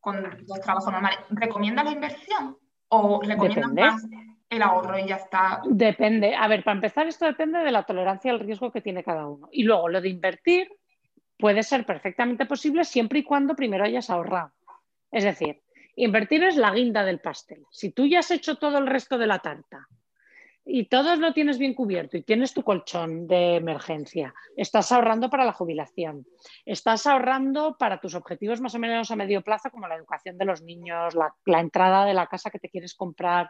[0.00, 2.56] con dos trabajos normales, ¿recomiendas la inversión
[2.88, 4.06] o recomiendas más
[4.48, 5.60] el ahorro y ya está?
[5.64, 6.34] Depende.
[6.36, 9.48] A ver, para empezar, esto depende de la tolerancia al riesgo que tiene cada uno.
[9.50, 10.68] Y luego, lo de invertir
[11.38, 14.52] puede ser perfectamente posible siempre y cuando primero hayas ahorrado.
[15.10, 15.62] Es decir,
[15.96, 17.64] invertir es la guinda del pastel.
[17.70, 19.88] Si tú ya has hecho todo el resto de la tarta
[20.68, 25.44] y todo lo tienes bien cubierto y tienes tu colchón de emergencia, estás ahorrando para
[25.44, 26.26] la jubilación,
[26.64, 30.44] estás ahorrando para tus objetivos más o menos a medio plazo como la educación de
[30.44, 33.48] los niños, la, entrada de la casa que te quieres comprar,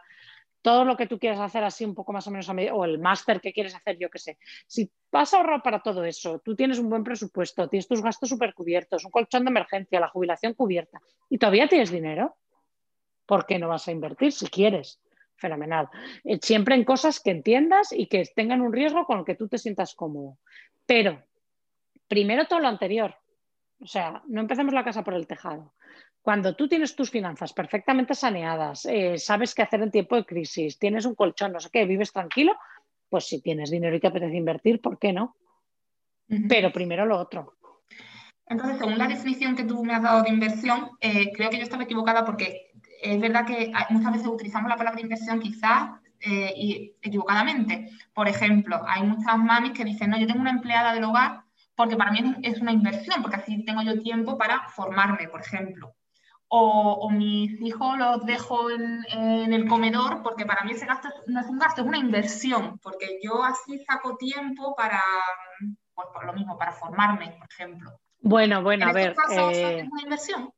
[0.61, 2.85] todo lo que tú quieras hacer así un poco más o menos a medio, o
[2.85, 4.37] el máster que quieres hacer, yo qué sé.
[4.67, 8.29] Si vas a ahorrar para todo eso, tú tienes un buen presupuesto, tienes tus gastos
[8.29, 12.35] súper cubiertos, un colchón de emergencia, la jubilación cubierta y todavía tienes dinero,
[13.25, 14.99] ¿por qué no vas a invertir si quieres?
[15.37, 15.89] Fenomenal.
[16.23, 19.47] Eh, siempre en cosas que entiendas y que tengan un riesgo con el que tú
[19.47, 20.37] te sientas cómodo.
[20.85, 21.23] Pero,
[22.07, 23.15] primero todo lo anterior.
[23.79, 25.73] O sea, no empecemos la casa por el tejado.
[26.21, 30.77] Cuando tú tienes tus finanzas perfectamente saneadas, eh, sabes qué hacer en tiempo de crisis,
[30.77, 32.57] tienes un colchón, no sé qué, vives tranquilo,
[33.09, 35.35] pues si tienes dinero y te apetece invertir, ¿por qué no?
[36.49, 37.53] Pero primero lo otro.
[38.49, 41.63] Entonces, según la definición que tú me has dado de inversión, eh, creo que yo
[41.63, 42.66] estaba equivocada porque
[43.01, 47.89] es verdad que muchas veces utilizamos la palabra inversión quizás eh, equivocadamente.
[48.13, 51.43] Por ejemplo, hay muchas mamis que dicen, no, yo tengo una empleada del hogar
[51.77, 55.93] porque para mí es una inversión, porque así tengo yo tiempo para formarme, por ejemplo.
[56.49, 61.47] O, mis hijos los dejo en, el comedor porque para mí ese gasto no es
[61.47, 65.03] un gasto, es una inversión, porque yo así saco tiempo para,
[65.93, 67.91] pues por lo mismo, para formarme, por ejemplo.
[68.21, 69.15] Bueno, bueno, a ver.
[69.31, 70.51] Eh, ¿Es una inversión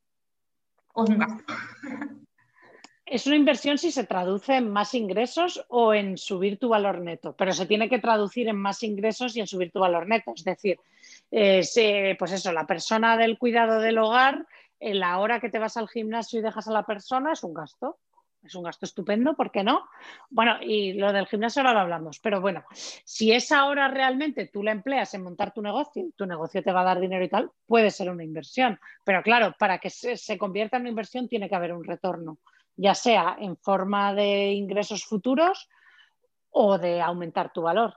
[0.93, 1.43] o es un gasto?
[3.11, 7.35] Es una inversión si se traduce en más ingresos o en subir tu valor neto,
[7.35, 10.31] pero se tiene que traducir en más ingresos y en subir tu valor neto.
[10.35, 10.79] Es decir,
[11.31, 14.45] eh, pues eso, la persona del cuidado del hogar,
[14.79, 17.55] en la hora que te vas al gimnasio y dejas a la persona es un
[17.55, 17.97] gasto.
[18.43, 19.89] Es un gasto estupendo, ¿por qué no?
[20.29, 24.63] Bueno, y lo del gimnasio ahora lo hablamos, pero bueno, si esa hora realmente tú
[24.63, 27.51] la empleas en montar tu negocio, tu negocio te va a dar dinero y tal,
[27.65, 28.79] puede ser una inversión.
[29.03, 32.37] Pero claro, para que se convierta en una inversión tiene que haber un retorno
[32.79, 35.67] ya sea en forma de ingresos futuros
[36.49, 37.93] o de aumentar tu valor.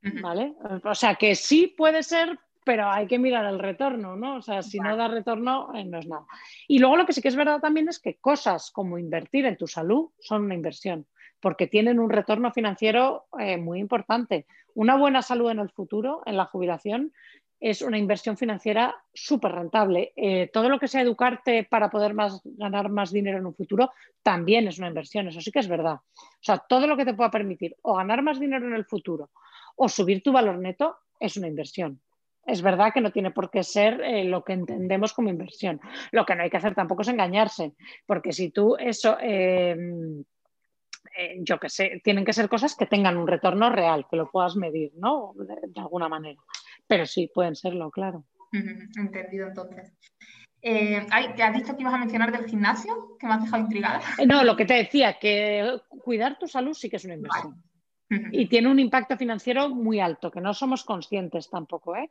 [0.00, 0.54] ¿Vale?
[0.84, 4.36] O sea que sí puede ser, pero hay que mirar el retorno, ¿no?
[4.36, 6.26] O sea, si no da retorno, eh, no es nada.
[6.66, 9.56] Y luego lo que sí que es verdad también es que cosas como invertir en
[9.56, 11.06] tu salud son una inversión,
[11.40, 14.46] porque tienen un retorno financiero eh, muy importante.
[14.74, 17.12] Una buena salud en el futuro, en la jubilación,
[17.60, 20.12] es una inversión financiera súper rentable.
[20.16, 23.90] Eh, todo lo que sea educarte para poder más, ganar más dinero en un futuro
[24.22, 25.94] también es una inversión, eso sí que es verdad.
[25.94, 29.30] O sea, todo lo que te pueda permitir o ganar más dinero en el futuro
[29.76, 32.00] o subir tu valor neto es una inversión.
[32.46, 35.80] Es verdad que no tiene por qué ser eh, lo que entendemos como inversión.
[36.12, 37.74] Lo que no hay que hacer tampoco es engañarse,
[38.06, 39.18] porque si tú eso...
[39.20, 40.24] Em,
[41.16, 44.30] eh, yo qué sé, tienen que ser cosas que tengan un retorno real, que lo
[44.30, 45.32] puedas medir, ¿no?
[45.36, 46.40] de alguna manera.
[46.88, 48.24] Pero sí, pueden serlo, claro.
[48.96, 49.92] Entendido entonces.
[50.60, 53.16] Eh, ¿Te has dicho que ibas a mencionar del gimnasio?
[53.18, 54.00] Que me has dejado intrigada.
[54.18, 57.62] Eh, no, lo que te decía, que cuidar tu salud sí que es una inversión.
[58.32, 61.94] Y tiene un impacto financiero muy alto, que no somos conscientes tampoco.
[61.94, 62.10] ¿eh?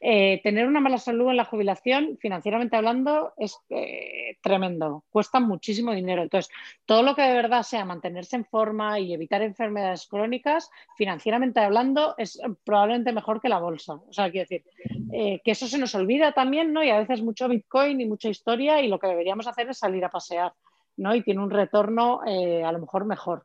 [0.00, 5.92] Eh, tener una mala salud en la jubilación, financieramente hablando, es eh, tremendo, cuesta muchísimo
[5.92, 6.22] dinero.
[6.22, 6.52] Entonces,
[6.86, 12.14] todo lo que de verdad sea mantenerse en forma y evitar enfermedades crónicas, financieramente hablando,
[12.16, 13.94] es probablemente mejor que la bolsa.
[13.94, 14.64] O sea, quiero decir,
[15.12, 16.84] eh, que eso se nos olvida también, ¿no?
[16.84, 20.04] Y a veces mucho Bitcoin y mucha historia, y lo que deberíamos hacer es salir
[20.04, 20.52] a pasear,
[20.96, 21.14] ¿no?
[21.14, 23.44] Y tiene un retorno a lo mejor mejor.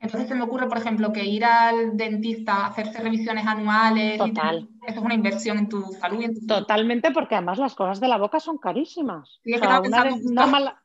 [0.00, 4.66] Entonces se me ocurre, por ejemplo, que ir al dentista, hacerse revisiones anuales, Total.
[4.86, 8.00] eso es una inversión en tu salud y en tu Totalmente, porque además las cosas
[8.00, 9.40] de la boca son carísimas.
[9.44, 10.82] Sí, es O que sea, estaba una justo- mala-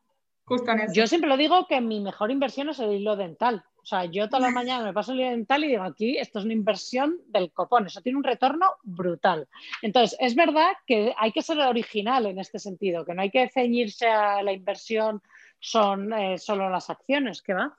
[0.47, 0.93] Justo en eso.
[0.93, 3.63] Yo siempre lo digo que mi mejor inversión es el hilo dental.
[3.81, 6.37] O sea, yo todas las mañanas me paso el hilo dental y digo, aquí esto
[6.39, 9.47] es una inversión del copón, eso tiene un retorno brutal.
[9.81, 13.49] Entonces, es verdad que hay que ser original en este sentido, que no hay que
[13.49, 15.21] ceñirse a la inversión,
[15.59, 17.75] son eh, solo las acciones, que va.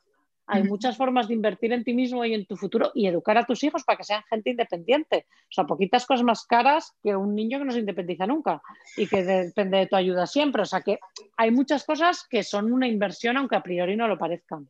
[0.49, 3.45] Hay muchas formas de invertir en ti mismo y en tu futuro y educar a
[3.45, 5.27] tus hijos para que sean gente independiente.
[5.29, 8.63] O sea, poquitas cosas más caras que un niño que no se independiza nunca
[8.97, 10.63] y que depende de tu ayuda siempre.
[10.63, 11.01] O sea, que
[11.37, 14.69] hay muchas cosas que son una inversión aunque a priori no lo parezcan.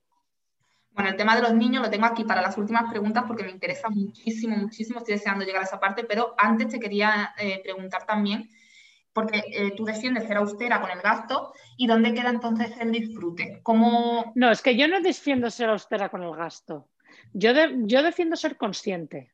[0.93, 3.51] Bueno, el tema de los niños lo tengo aquí para las últimas preguntas porque me
[3.51, 5.01] interesa muchísimo, muchísimo.
[5.01, 8.49] Estoy deseando llegar a esa parte, pero antes te quería eh, preguntar también,
[9.17, 13.61] porque eh, tú defiendes ser austera con el gasto, ¿y dónde queda entonces el disfrute?
[13.63, 16.91] ¿Cómo, No, es que yo no defiendo ser austera con el gasto.
[17.33, 17.51] Yo,
[17.87, 19.33] yo defiendo ser consciente.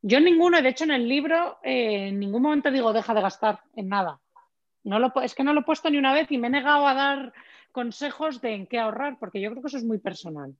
[0.00, 3.60] Yo ninguno, de hecho en el libro, eh, en ningún momento digo deja de gastar
[3.76, 4.20] en nada.
[4.84, 6.88] No lo, es que no lo he puesto ni una vez y me he negado
[6.88, 7.34] a dar
[7.72, 10.56] consejos de en qué ahorrar, porque yo creo que eso es muy personal.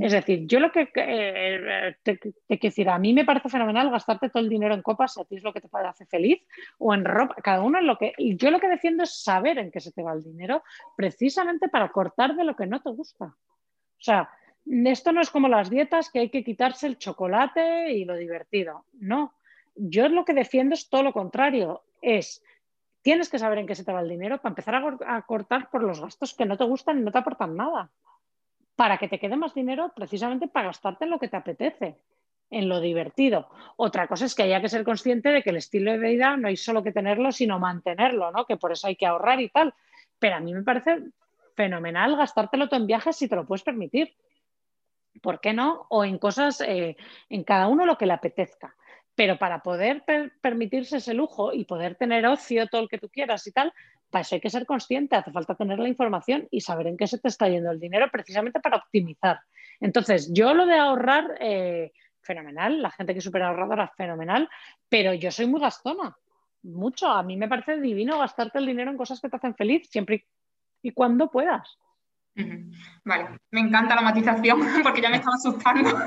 [0.00, 3.90] Es decir, yo lo que eh, te, te quiero decir, a mí me parece fenomenal
[3.90, 6.42] gastarte todo el dinero en copas si a ti es lo que te hace feliz
[6.78, 8.12] o en ropa, cada uno en lo que.
[8.18, 10.62] Y yo lo que defiendo es saber en qué se te va el dinero,
[10.96, 13.26] precisamente para cortar de lo que no te gusta.
[13.26, 14.30] O sea,
[14.66, 18.84] esto no es como las dietas que hay que quitarse el chocolate y lo divertido.
[18.94, 19.34] No,
[19.76, 21.82] yo lo que defiendo es todo lo contrario.
[22.02, 22.42] Es
[23.02, 25.70] tienes que saber en qué se te va el dinero para empezar a, a cortar
[25.70, 27.90] por los gastos que no te gustan y no te aportan nada
[28.78, 31.96] para que te quede más dinero precisamente para gastarte en lo que te apetece,
[32.48, 33.48] en lo divertido.
[33.76, 36.46] Otra cosa es que haya que ser consciente de que el estilo de vida no
[36.46, 38.44] hay solo que tenerlo, sino mantenerlo, ¿no?
[38.44, 39.74] Que por eso hay que ahorrar y tal.
[40.20, 41.02] Pero a mí me parece
[41.56, 44.14] fenomenal gastártelo tú en viajes si te lo puedes permitir.
[45.22, 45.86] ¿Por qué no?
[45.88, 46.96] O en cosas, eh,
[47.30, 48.76] en cada uno lo que le apetezca.
[49.18, 53.08] Pero para poder per- permitirse ese lujo y poder tener ocio, todo el que tú
[53.08, 53.72] quieras y tal,
[54.10, 57.08] para eso hay que ser consciente, hace falta tener la información y saber en qué
[57.08, 59.40] se te está yendo el dinero precisamente para optimizar.
[59.80, 61.90] Entonces, yo lo de ahorrar, eh,
[62.20, 64.48] fenomenal, la gente que es súper ahorradora, fenomenal,
[64.88, 66.16] pero yo soy muy gastona,
[66.62, 67.08] mucho.
[67.08, 70.28] A mí me parece divino gastarte el dinero en cosas que te hacen feliz, siempre
[70.80, 71.76] y cuando puedas.
[73.04, 75.90] Vale, me encanta la matización porque ya me estaba asustando.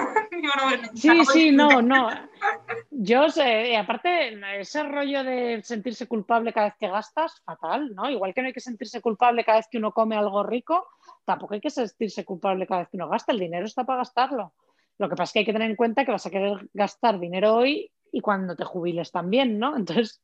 [0.96, 2.10] Sí, sí, no, no.
[2.90, 8.10] Yo sé, aparte, ese rollo de sentirse culpable cada vez que gastas, fatal, ¿no?
[8.10, 10.88] Igual que no hay que sentirse culpable cada vez que uno come algo rico,
[11.26, 13.34] tampoco hay que sentirse culpable cada vez que uno gasta.
[13.34, 14.54] El dinero está para gastarlo.
[14.98, 17.20] Lo que pasa es que hay que tener en cuenta que vas a querer gastar
[17.20, 19.78] dinero hoy y cuando te jubiles también, ¿no?
[19.78, 20.22] Entonces,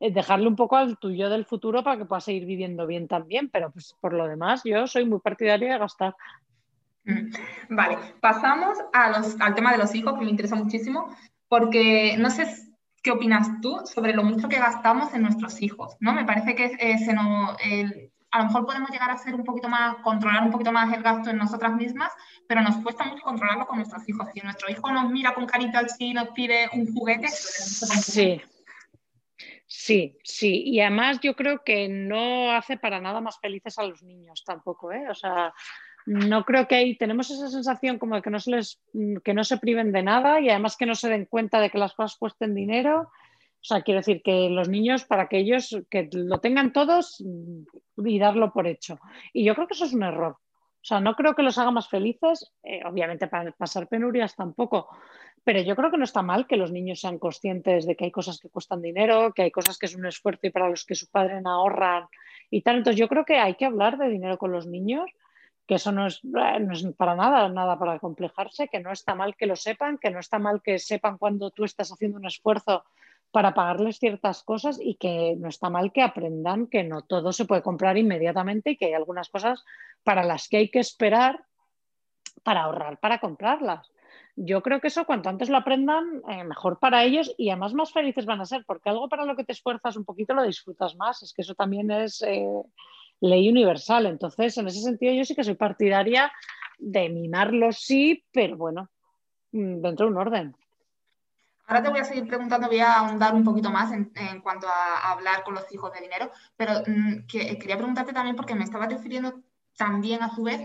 [0.00, 3.70] dejarle un poco al tuyo del futuro para que puedas seguir viviendo bien también, pero
[3.70, 6.14] pues por lo demás yo soy muy partidaria de gastar.
[7.04, 7.30] Mm.
[7.70, 11.14] Vale, pasamos a los, al tema de los hijos, que me interesa muchísimo,
[11.48, 12.46] porque no sé
[13.02, 16.12] qué opinas tú sobre lo mucho que gastamos en nuestros hijos, ¿no?
[16.12, 19.44] Me parece que eh, se nos, el- a lo mejor podemos llegar a ser un
[19.44, 22.10] poquito más, controlar un poquito más el gasto en nosotras mismas,
[22.48, 24.26] pero nos cuesta mucho controlarlo con nuestros hijos.
[24.32, 28.40] Si nuestro hijo nos mira con carita al sí y nos pide un juguete, Sí,
[29.84, 30.62] sí, sí.
[30.64, 34.92] Y además yo creo que no hace para nada más felices a los niños tampoco,
[34.92, 35.08] ¿eh?
[35.10, 35.52] O sea,
[36.06, 38.80] no creo que ahí tenemos esa sensación como de que no se les,
[39.24, 41.78] que no se priven de nada y además que no se den cuenta de que
[41.78, 43.10] las cosas cuesten dinero.
[43.60, 48.06] O sea, quiero decir que los niños, para que ellos que lo tengan todos mm,
[48.06, 48.98] y darlo por hecho.
[49.32, 50.36] Y yo creo que eso es un error.
[50.82, 54.88] O sea, no creo que los haga más felices, eh, obviamente para pasar penurias tampoco,
[55.44, 58.10] pero yo creo que no está mal que los niños sean conscientes de que hay
[58.10, 60.94] cosas que cuestan dinero, que hay cosas que es un esfuerzo y para los que
[60.94, 62.06] su padre no ahorran
[62.50, 62.76] y tal.
[62.76, 65.10] Entonces yo creo que hay que hablar de dinero con los niños,
[65.66, 69.14] que eso no es, eh, no es para nada, nada para complejarse, que no está
[69.14, 72.26] mal que lo sepan, que no está mal que sepan cuando tú estás haciendo un
[72.26, 72.84] esfuerzo
[73.32, 77.46] para pagarles ciertas cosas y que no está mal que aprendan que no todo se
[77.46, 79.64] puede comprar inmediatamente y que hay algunas cosas
[80.04, 81.42] para las que hay que esperar
[82.42, 83.90] para ahorrar, para comprarlas.
[84.34, 87.92] Yo creo que eso cuanto antes lo aprendan, eh, mejor para ellos y además más
[87.92, 90.96] felices van a ser, porque algo para lo que te esfuerzas un poquito lo disfrutas
[90.96, 91.22] más.
[91.22, 92.62] Es que eso también es eh,
[93.20, 94.06] ley universal.
[94.06, 96.32] Entonces, en ese sentido, yo sí que soy partidaria
[96.78, 98.88] de mimarlos, sí, pero bueno,
[99.52, 100.56] mm, dentro de un orden.
[101.66, 104.10] Ahora te voy a seguir preguntando, voy a ahondar un poquito más en,
[104.42, 108.54] cuanto a, hablar con los hijos de dinero, pero mm, que, quería preguntarte también porque
[108.54, 109.40] me estabas refiriendo
[109.76, 110.60] también a su vez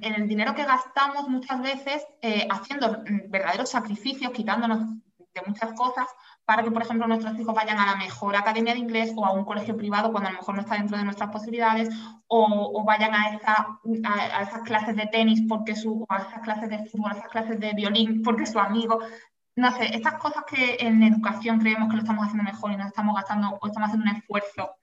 [0.00, 4.80] en, el dinero que gastamos muchas veces eh, haciendo mm, verdaderos sacrificios, quitándonos
[5.46, 6.06] muchas cosas
[6.44, 9.32] para que, por ejemplo, nuestros hijos vayan a la mejor academia de inglés o a
[9.32, 11.90] un colegio privado cuando a lo mejor no está dentro de nuestras posibilidades
[12.26, 13.38] o, vayan a,
[14.04, 17.60] a, esas clases de tenis porque su, a esas clases de fútbol, a esas clases
[17.60, 18.98] de violín porque su amigo.
[19.56, 22.86] No sé, estas cosas que en educación creemos que lo estamos haciendo mejor y nos
[22.86, 24.77] estamos gastando o estamos haciendo un esfuerzo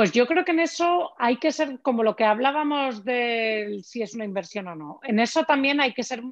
[0.00, 4.00] pues yo creo que en eso hay que ser como lo que hablábamos de si
[4.00, 4.98] es una inversión o no.
[5.02, 6.22] En eso también hay que ser,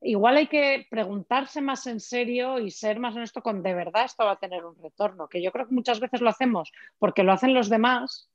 [0.00, 4.24] igual hay que preguntarse más en serio y ser más honesto con de verdad esto
[4.24, 7.32] va a tener un retorno, que yo creo que muchas veces lo hacemos porque lo
[7.32, 8.30] hacen los demás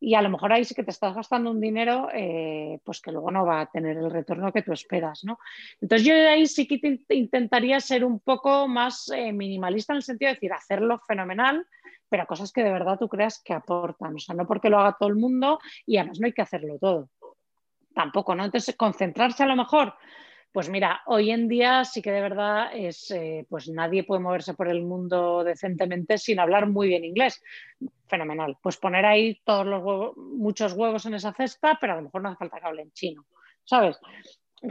[0.00, 3.12] y a lo mejor ahí sí que te estás gastando un dinero eh, pues que
[3.12, 5.38] luego no va a tener el retorno que tú esperas, ¿no?
[5.80, 10.28] Entonces yo ahí sí que intentaría ser un poco más eh, minimalista en el sentido
[10.30, 11.66] de decir, hacerlo fenomenal,
[12.08, 14.96] pero cosas que de verdad tú creas que aportan, o sea, no porque lo haga
[14.98, 17.08] todo el mundo y además no hay que hacerlo todo.
[17.94, 18.44] Tampoco, ¿no?
[18.44, 19.94] Entonces, concentrarse a lo mejor,
[20.52, 24.54] pues mira, hoy en día sí que de verdad es, eh, pues nadie puede moverse
[24.54, 27.42] por el mundo decentemente sin hablar muy bien inglés.
[28.06, 28.56] Fenomenal.
[28.62, 32.22] Pues poner ahí todos los huevos, muchos huevos en esa cesta, pero a lo mejor
[32.22, 33.26] no hace falta que hablen chino,
[33.64, 34.00] ¿sabes?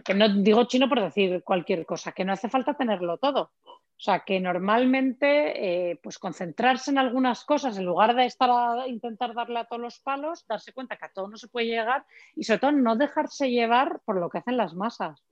[0.03, 3.51] Que no digo chino por decir cualquier cosa, que no hace falta tenerlo todo.
[3.97, 8.87] O sea, que normalmente eh, pues concentrarse en algunas cosas en lugar de estar a
[8.87, 12.05] intentar darle a todos los palos, darse cuenta que a todo no se puede llegar
[12.35, 15.23] y sobre todo no dejarse llevar por lo que hacen las masas.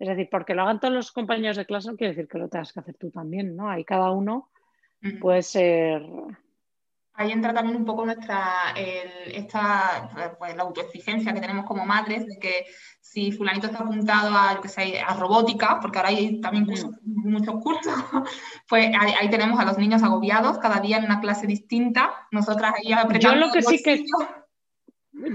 [0.00, 2.48] Es decir, porque lo hagan todos los compañeros de clase no quiere decir que lo
[2.48, 3.70] tengas que hacer tú también, ¿no?
[3.70, 4.50] Ahí cada uno
[5.20, 6.02] puede ser
[7.20, 12.38] ahí entra también un poco nuestra esta, pues, la autoexigencia que tenemos como madres, de
[12.38, 12.64] que
[12.98, 16.66] si fulanito está apuntado a, yo que sé, a robótica, porque ahora hay también
[17.04, 17.92] muchos cursos,
[18.68, 22.92] pues ahí, tenemos a los niños agobiados, cada día en una clase distinta, nosotras ahí
[22.92, 24.04] apretando yo lo que sí que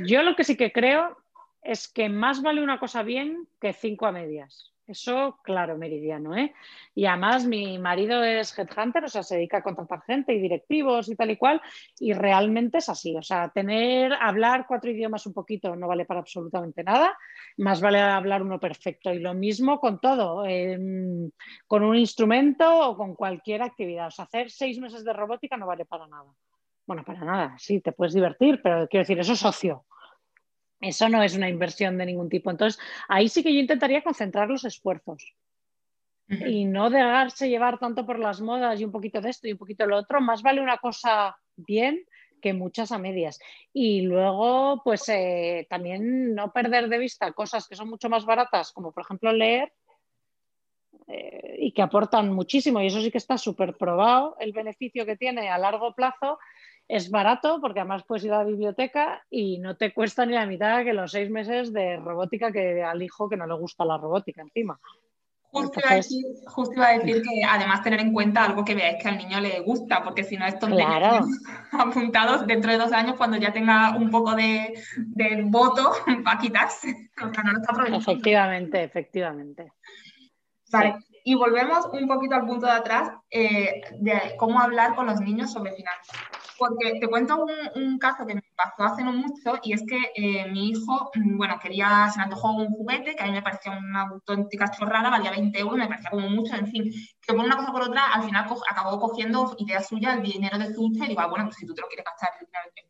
[0.06, 1.18] Yo lo que sí que creo
[1.62, 4.75] es que más vale una cosa bien que cinco a medias.
[4.88, 6.54] Eso, claro, meridiano, ¿eh?
[6.94, 11.10] Y además mi marido es headhunter, o sea, se dedica a contratar gente y directivos
[11.10, 11.60] y tal y cual,
[12.00, 16.20] y realmente es así, o sea, tener, hablar cuatro idiomas un poquito no vale para
[16.20, 17.18] absolutamente nada,
[17.58, 21.32] más vale hablar uno perfecto, y lo mismo con todo, em,
[21.66, 25.66] con un instrumento o con cualquier actividad, o sea, hacer seis meses de robótica no
[25.66, 26.32] vale para nada.
[26.86, 29.86] Bueno, para nada, sí, te puedes divertir, pero quiero decir, eso es ocio.
[30.86, 32.52] Eso no es una inversión de ningún tipo.
[32.52, 35.36] Entonces, ahí sí que yo intentaría concentrar los esfuerzos
[36.28, 39.58] y no dejarse llevar tanto por las modas y un poquito de esto y un
[39.58, 40.22] poquito de lo otro.
[40.22, 42.06] Más vale una cosa bien
[42.40, 43.40] que muchas a medias.
[43.74, 48.72] Y luego, pues eh, también no perder de vista cosas que son mucho más baratas,
[48.72, 49.74] como por ejemplo leer,
[51.08, 52.80] eh, y que aportan muchísimo.
[52.80, 56.38] Y eso sí que está súper probado, el beneficio que tiene a largo plazo
[56.88, 60.46] es barato porque además puedes ir a la biblioteca y no te cuesta ni la
[60.46, 63.98] mitad que los seis meses de robótica que al hijo que no le gusta la
[63.98, 64.80] robótica encima.
[65.56, 69.40] Justo, iba a decir, que además tener en cuenta algo que veáis que al niño
[69.40, 71.22] le gusta, porque si no es tontería
[71.72, 74.74] apuntados dentro de dos años cuando ya tenga un poco de,
[75.46, 75.94] voto
[76.28, 77.10] va a quitarse.
[77.96, 79.72] efectivamente, efectivamente.
[80.72, 80.98] Vale.
[81.24, 85.54] Y volvemos un poquito al punto de atrás eh, de cómo hablar con los niños
[85.54, 86.18] sobre finanzas.
[86.58, 87.46] Porque te cuento
[87.76, 91.38] un, caso que me pasó hace no mucho y es que eh, mi hijo, mm,
[91.38, 95.10] bueno, quería, se me antojó un juguete que a mí me parecía una auténtica chorrada,
[95.10, 96.92] valía 20 euros, me parecía como mucho, en fin,
[97.22, 100.74] que por una cosa por otra al final acabó cogiendo idea suya el dinero de
[100.74, 102.30] su hucha y digo, ah, bueno, pues si tú te lo quieres gastar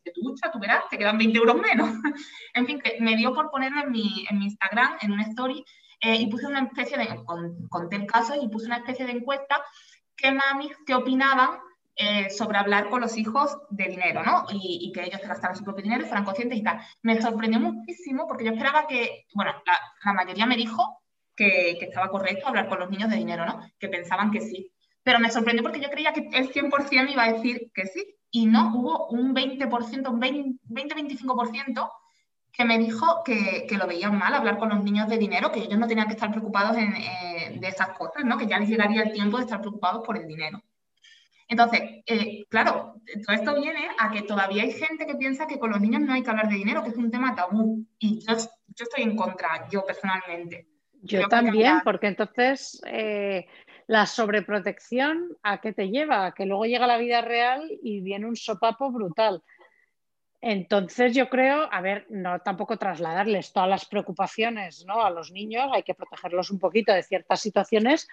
[0.03, 1.89] de tu tú verás, te quedan 20 euros menos.
[2.53, 5.63] en fin, que me dio por ponerlo en mi, Instagram, en una story,
[6.01, 7.23] eh, y puse una especie de,
[7.69, 9.63] conté el caso y puse una especie de encuesta
[10.15, 11.59] que mami, qué opinaban
[11.97, 14.45] eh, sobre hablar con los hijos de dinero, ¿no?
[14.51, 16.81] Y, que ellos gastaran su propio dinero y fueran conscientes y tal.
[17.01, 19.53] Me sorprendió muchísimo porque yo esperaba que, bueno,
[20.03, 21.01] la, mayoría me dijo
[21.35, 23.61] que, estaba correcto hablar con los niños de dinero, ¿no?
[23.79, 24.73] Que pensaban que sí.
[25.03, 28.17] Pero me sorprendió porque yo creía que el 100% iba a decir que sí.
[28.29, 31.91] Y no, hubo un 20%, un 20-25%
[32.51, 35.79] que me dijo que, lo veían mal hablar con los niños de dinero, que ellos
[35.79, 38.37] no tenían que estar preocupados eh, de esas cosas, ¿no?
[38.37, 40.61] que ya les llegaría el tiempo de estar preocupados por el dinero.
[41.47, 45.69] Entonces, eh, claro, todo esto viene a que todavía hay gente que piensa que con
[45.69, 47.85] los niños no hay que hablar de dinero, que es un tema tabú.
[47.99, 50.67] Y yo, estoy en contra, yo personalmente.
[51.01, 53.45] Yo también, porque entonces eh,
[53.85, 56.25] la sobreprotección, ¿a qué te lleva?
[56.25, 59.43] A que luego llega la vida real y viene un sopapo brutal.
[60.41, 65.03] Entonces yo creo, a ver, no tampoco trasladarles todas las preocupaciones ¿no?
[65.03, 68.07] a los niños, hay que protegerlos un poquito de ciertas situaciones,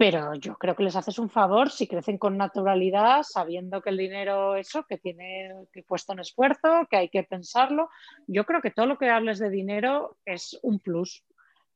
[0.00, 3.98] pero yo creo que les haces un favor si crecen con naturalidad, sabiendo que el
[3.98, 7.90] dinero, eso, que tiene que puesto un esfuerzo, que hay que pensarlo.
[8.26, 11.22] Yo creo que todo lo que hables de dinero es un plus,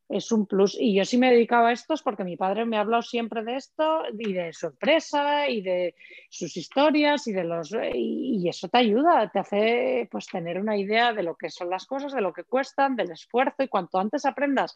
[0.09, 0.75] es un plus.
[0.81, 3.45] Y yo sí me he dedicado a esto porque mi padre me ha hablado siempre
[3.45, 5.95] de esto y de su empresa y de
[6.31, 11.13] sus historias y de los y, eso te ayuda, te hace pues tener una idea
[11.13, 14.25] de lo que son las cosas, de lo que cuestan, del esfuerzo y cuanto antes
[14.25, 14.75] aprendas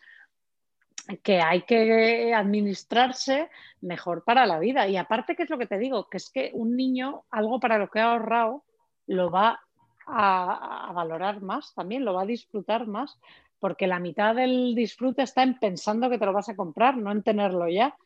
[1.22, 3.48] que hay que administrarse
[3.80, 4.86] mejor para la vida.
[4.88, 6.08] Y aparte, ¿qué es lo que te digo?
[6.08, 8.64] Que es que un niño, algo para lo que ha ahorrado,
[9.06, 9.60] lo va
[10.06, 13.18] a, a valorar más también, lo va a disfrutar más
[13.60, 17.10] porque la mitad del disfrute está en pensando que te lo vas a comprar, no
[17.10, 17.96] en tenerlo ya.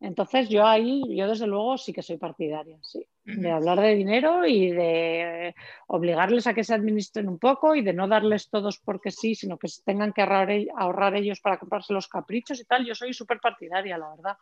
[0.00, 4.46] Entonces yo ahí, yo desde luego sí que soy partidaria, sí, de hablar de dinero
[4.46, 5.54] y de
[5.88, 9.58] obligarles a que se administren un poco y de no darles todos porque sí, sino
[9.58, 12.86] que tengan que ahorrar, ahorrar ellos para comprarse los caprichos y tal.
[12.86, 14.36] Yo soy súper partidaria, la verdad.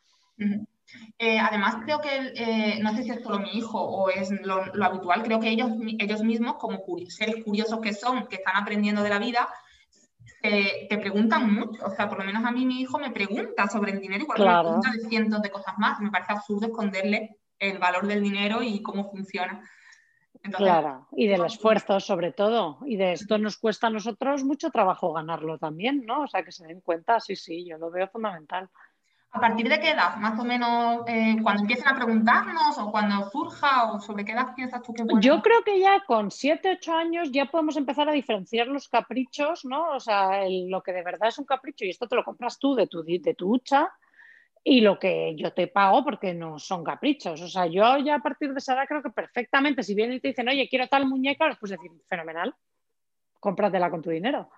[1.19, 4.63] Eh, además, creo que, eh, no sé si es solo mi hijo o es lo,
[4.85, 9.09] habitual, creo que ellos, ellos mismos, como seres curiosos que son, que están aprendiendo de
[9.09, 9.49] la vida,
[10.41, 13.93] te preguntan mucho, o sea, por lo menos a mí mi hijo me pregunta sobre
[13.93, 16.01] el dinero, igual me pregunta de cientos de cosas más.
[16.01, 19.69] Me parece absurdo esconderle el valor del dinero y cómo funciona.
[20.53, 22.79] claro, y del esfuerzo sobre todo.
[22.87, 26.23] Y de esto nos cuesta a nosotros mucho trabajo ganarlo también, ¿no?
[26.23, 28.71] O sea, que se den cuenta, sí, sí, yo lo veo fundamental.
[29.31, 33.29] ¿A partir de qué edad, más o menos, eh, cuando empiecen a preguntarnos o cuando
[33.29, 35.21] surja o sobre qué edad piensas tú que bueno?
[35.21, 39.67] Yo creo que ya con 7, 8 años ya podemos empezar a diferenciar los caprichos,
[39.67, 39.91] ¿no?
[39.91, 42.75] O sea, lo que de verdad es un capricho y esto te lo compras tú
[42.75, 43.93] de tu, de tu hucha
[44.65, 47.41] y lo que yo te pago porque no son caprichos.
[47.43, 50.21] O sea, yo ya a partir de esa edad creo que perfectamente, si vienen y
[50.21, 52.55] te dicen, oye, quiero tal muñeca, pues puedes decir, fenomenal,
[53.41, 54.51] cómpratela con tu dinero.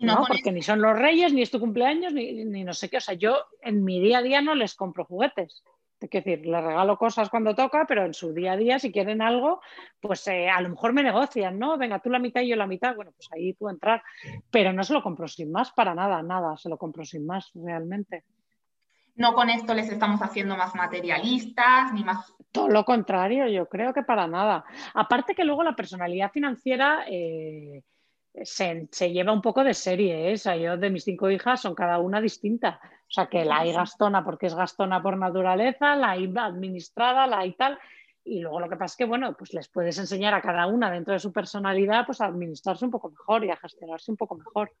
[0.00, 2.96] No, porque ni son los reyes, ni es tu cumpleaños, ni, no sé qué.
[2.96, 5.62] O sea, yo en mi día a día no les compro juguetes.
[6.00, 9.20] Es decir, les regalo cosas cuando toca, pero en su día a día, si quieren
[9.20, 9.60] algo,
[10.00, 11.76] pues eh, a lo mejor me negocian, ¿no?
[11.76, 12.96] Venga, tú la mitad y yo la mitad.
[12.96, 14.02] Bueno, pues ahí puedo entrar.
[14.50, 16.56] Pero no se lo compro sin más, para nada, nada.
[16.56, 18.24] Se lo compro sin más, realmente.
[19.16, 22.34] No con esto les estamos haciendo más materialistas, ni más...
[22.50, 24.64] Todo lo contrario, yo creo que para nada.
[24.94, 27.04] Aparte que luego la personalidad financiera...
[27.06, 27.82] Eh,
[28.44, 30.32] se, lleva un poco de serie.
[30.32, 30.60] ¿eh?
[30.60, 32.80] yo de mis cinco hijas son cada una distinta.
[32.82, 37.40] O sea, que la hay gastona porque es gastona por naturaleza, la hay administrada, la
[37.40, 37.78] hay tal.
[38.24, 40.90] Y luego lo que pasa es que, bueno, pues les puedes enseñar a cada una
[40.90, 44.36] dentro de su personalidad pues a administrarse un poco mejor y a gestionarse un poco
[44.36, 44.72] mejor.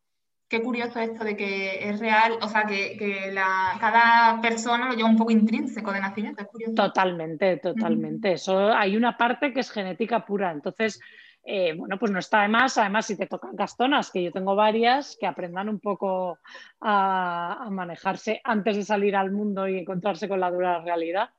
[0.50, 5.08] Qué curioso esto de que es real, o sea, que, la, cada persona lo lleva
[5.08, 6.74] un poco intrínseco de nacimiento, es curioso.
[6.74, 8.32] Totalmente, totalmente.
[8.32, 10.50] Eso hay una parte que es genética pura.
[10.50, 11.00] Entonces,
[11.44, 14.54] eh, bueno, pues no está de más, además si te tocan gastonas, que yo tengo
[14.54, 16.38] varias, que aprendan un poco
[16.80, 21.30] a, manejarse antes de salir al mundo y encontrarse con la dura realidad.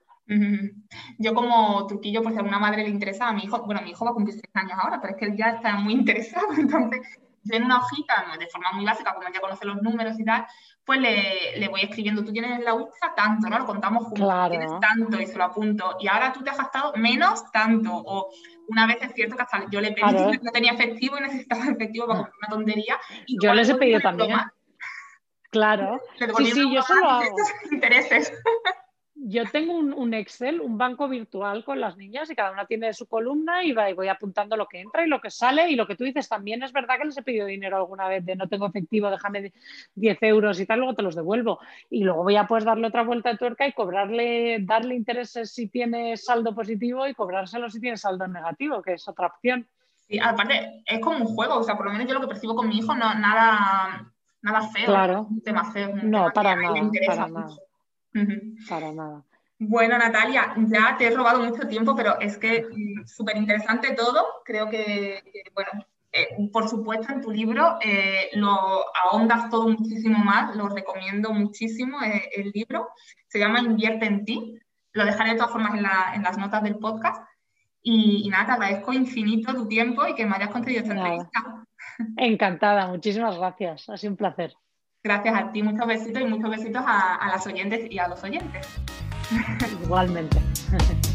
[1.17, 4.05] Yo como truquillo, pues a una madre le interesa a mi hijo, bueno, mi hijo
[4.05, 7.01] va a cumplir seis años ahora, pero es que él ya está muy interesado, entonces
[7.49, 10.45] en una hojita, de forma muy básica, como ya conoce los números y tal,
[10.85, 13.59] pues le, le voy escribiendo, tú tienes en la hucha tanto, ¿no?
[13.59, 16.93] Lo contamos juntos, tienes tanto y se lo apunto, y ahora tú te has gastado
[16.95, 18.29] menos tanto, o
[18.67, 20.01] una vez es cierto que hasta yo le pedí,
[20.41, 22.99] no tenía efectivo y necesitaba efectivo para comprar una tontería.
[23.25, 24.37] Y yo les he pedido también.
[25.49, 25.99] Claro.
[26.37, 27.35] Sí, sí, yo solo hago.
[27.71, 28.31] Intereses.
[29.13, 33.07] Yo tengo un, Excel, un banco virtual con las niñas y cada una tiene su
[33.07, 36.05] columna y, voy apuntando lo que entra y lo que sale y lo que tú
[36.05, 39.11] dices también es verdad que les he pedido dinero alguna vez de no tengo efectivo,
[39.11, 39.51] déjame
[39.95, 41.59] 10 euros y tal, luego te los devuelvo
[41.89, 45.67] y luego voy a pues darle otra vuelta de tuerca y cobrarle, darle intereses si
[45.67, 49.67] tiene saldo positivo y cobrárselo si tiene saldo negativo, que es otra opción.
[50.07, 52.55] Sí, aparte es como un juego, o sea, por lo menos yo lo que percibo
[52.55, 55.27] con mi hijo no nada, nada feo, claro.
[55.29, 55.95] un tema feo.
[55.95, 57.55] no, para nada, para nada.
[58.67, 59.23] Para nada.
[59.63, 64.25] Bueno, Natalia, ya te he robado mucho tiempo, pero es que mm, súper interesante todo.
[64.43, 65.21] Creo que,
[65.53, 70.55] bueno, eh, por supuesto, en tu libro eh, lo ahondas todo muchísimo más.
[70.55, 72.89] Lo recomiendo muchísimo eh, el libro.
[73.27, 74.59] Se llama Invierte en ti.
[74.93, 75.83] Lo dejaré de todas formas en,
[76.23, 77.23] las notas del podcast.
[77.83, 81.65] Y, nada, te agradezco infinito tu tiempo y que me hayas concedido esta entrevista.
[82.17, 83.87] Encantada, muchísimas gracias.
[83.89, 84.55] Ha sido un placer.
[85.03, 88.23] Gracias a ti, muchos besitos y muchos besitos a, a las oyentes y a los
[88.23, 88.67] oyentes.
[89.83, 90.37] Igualmente.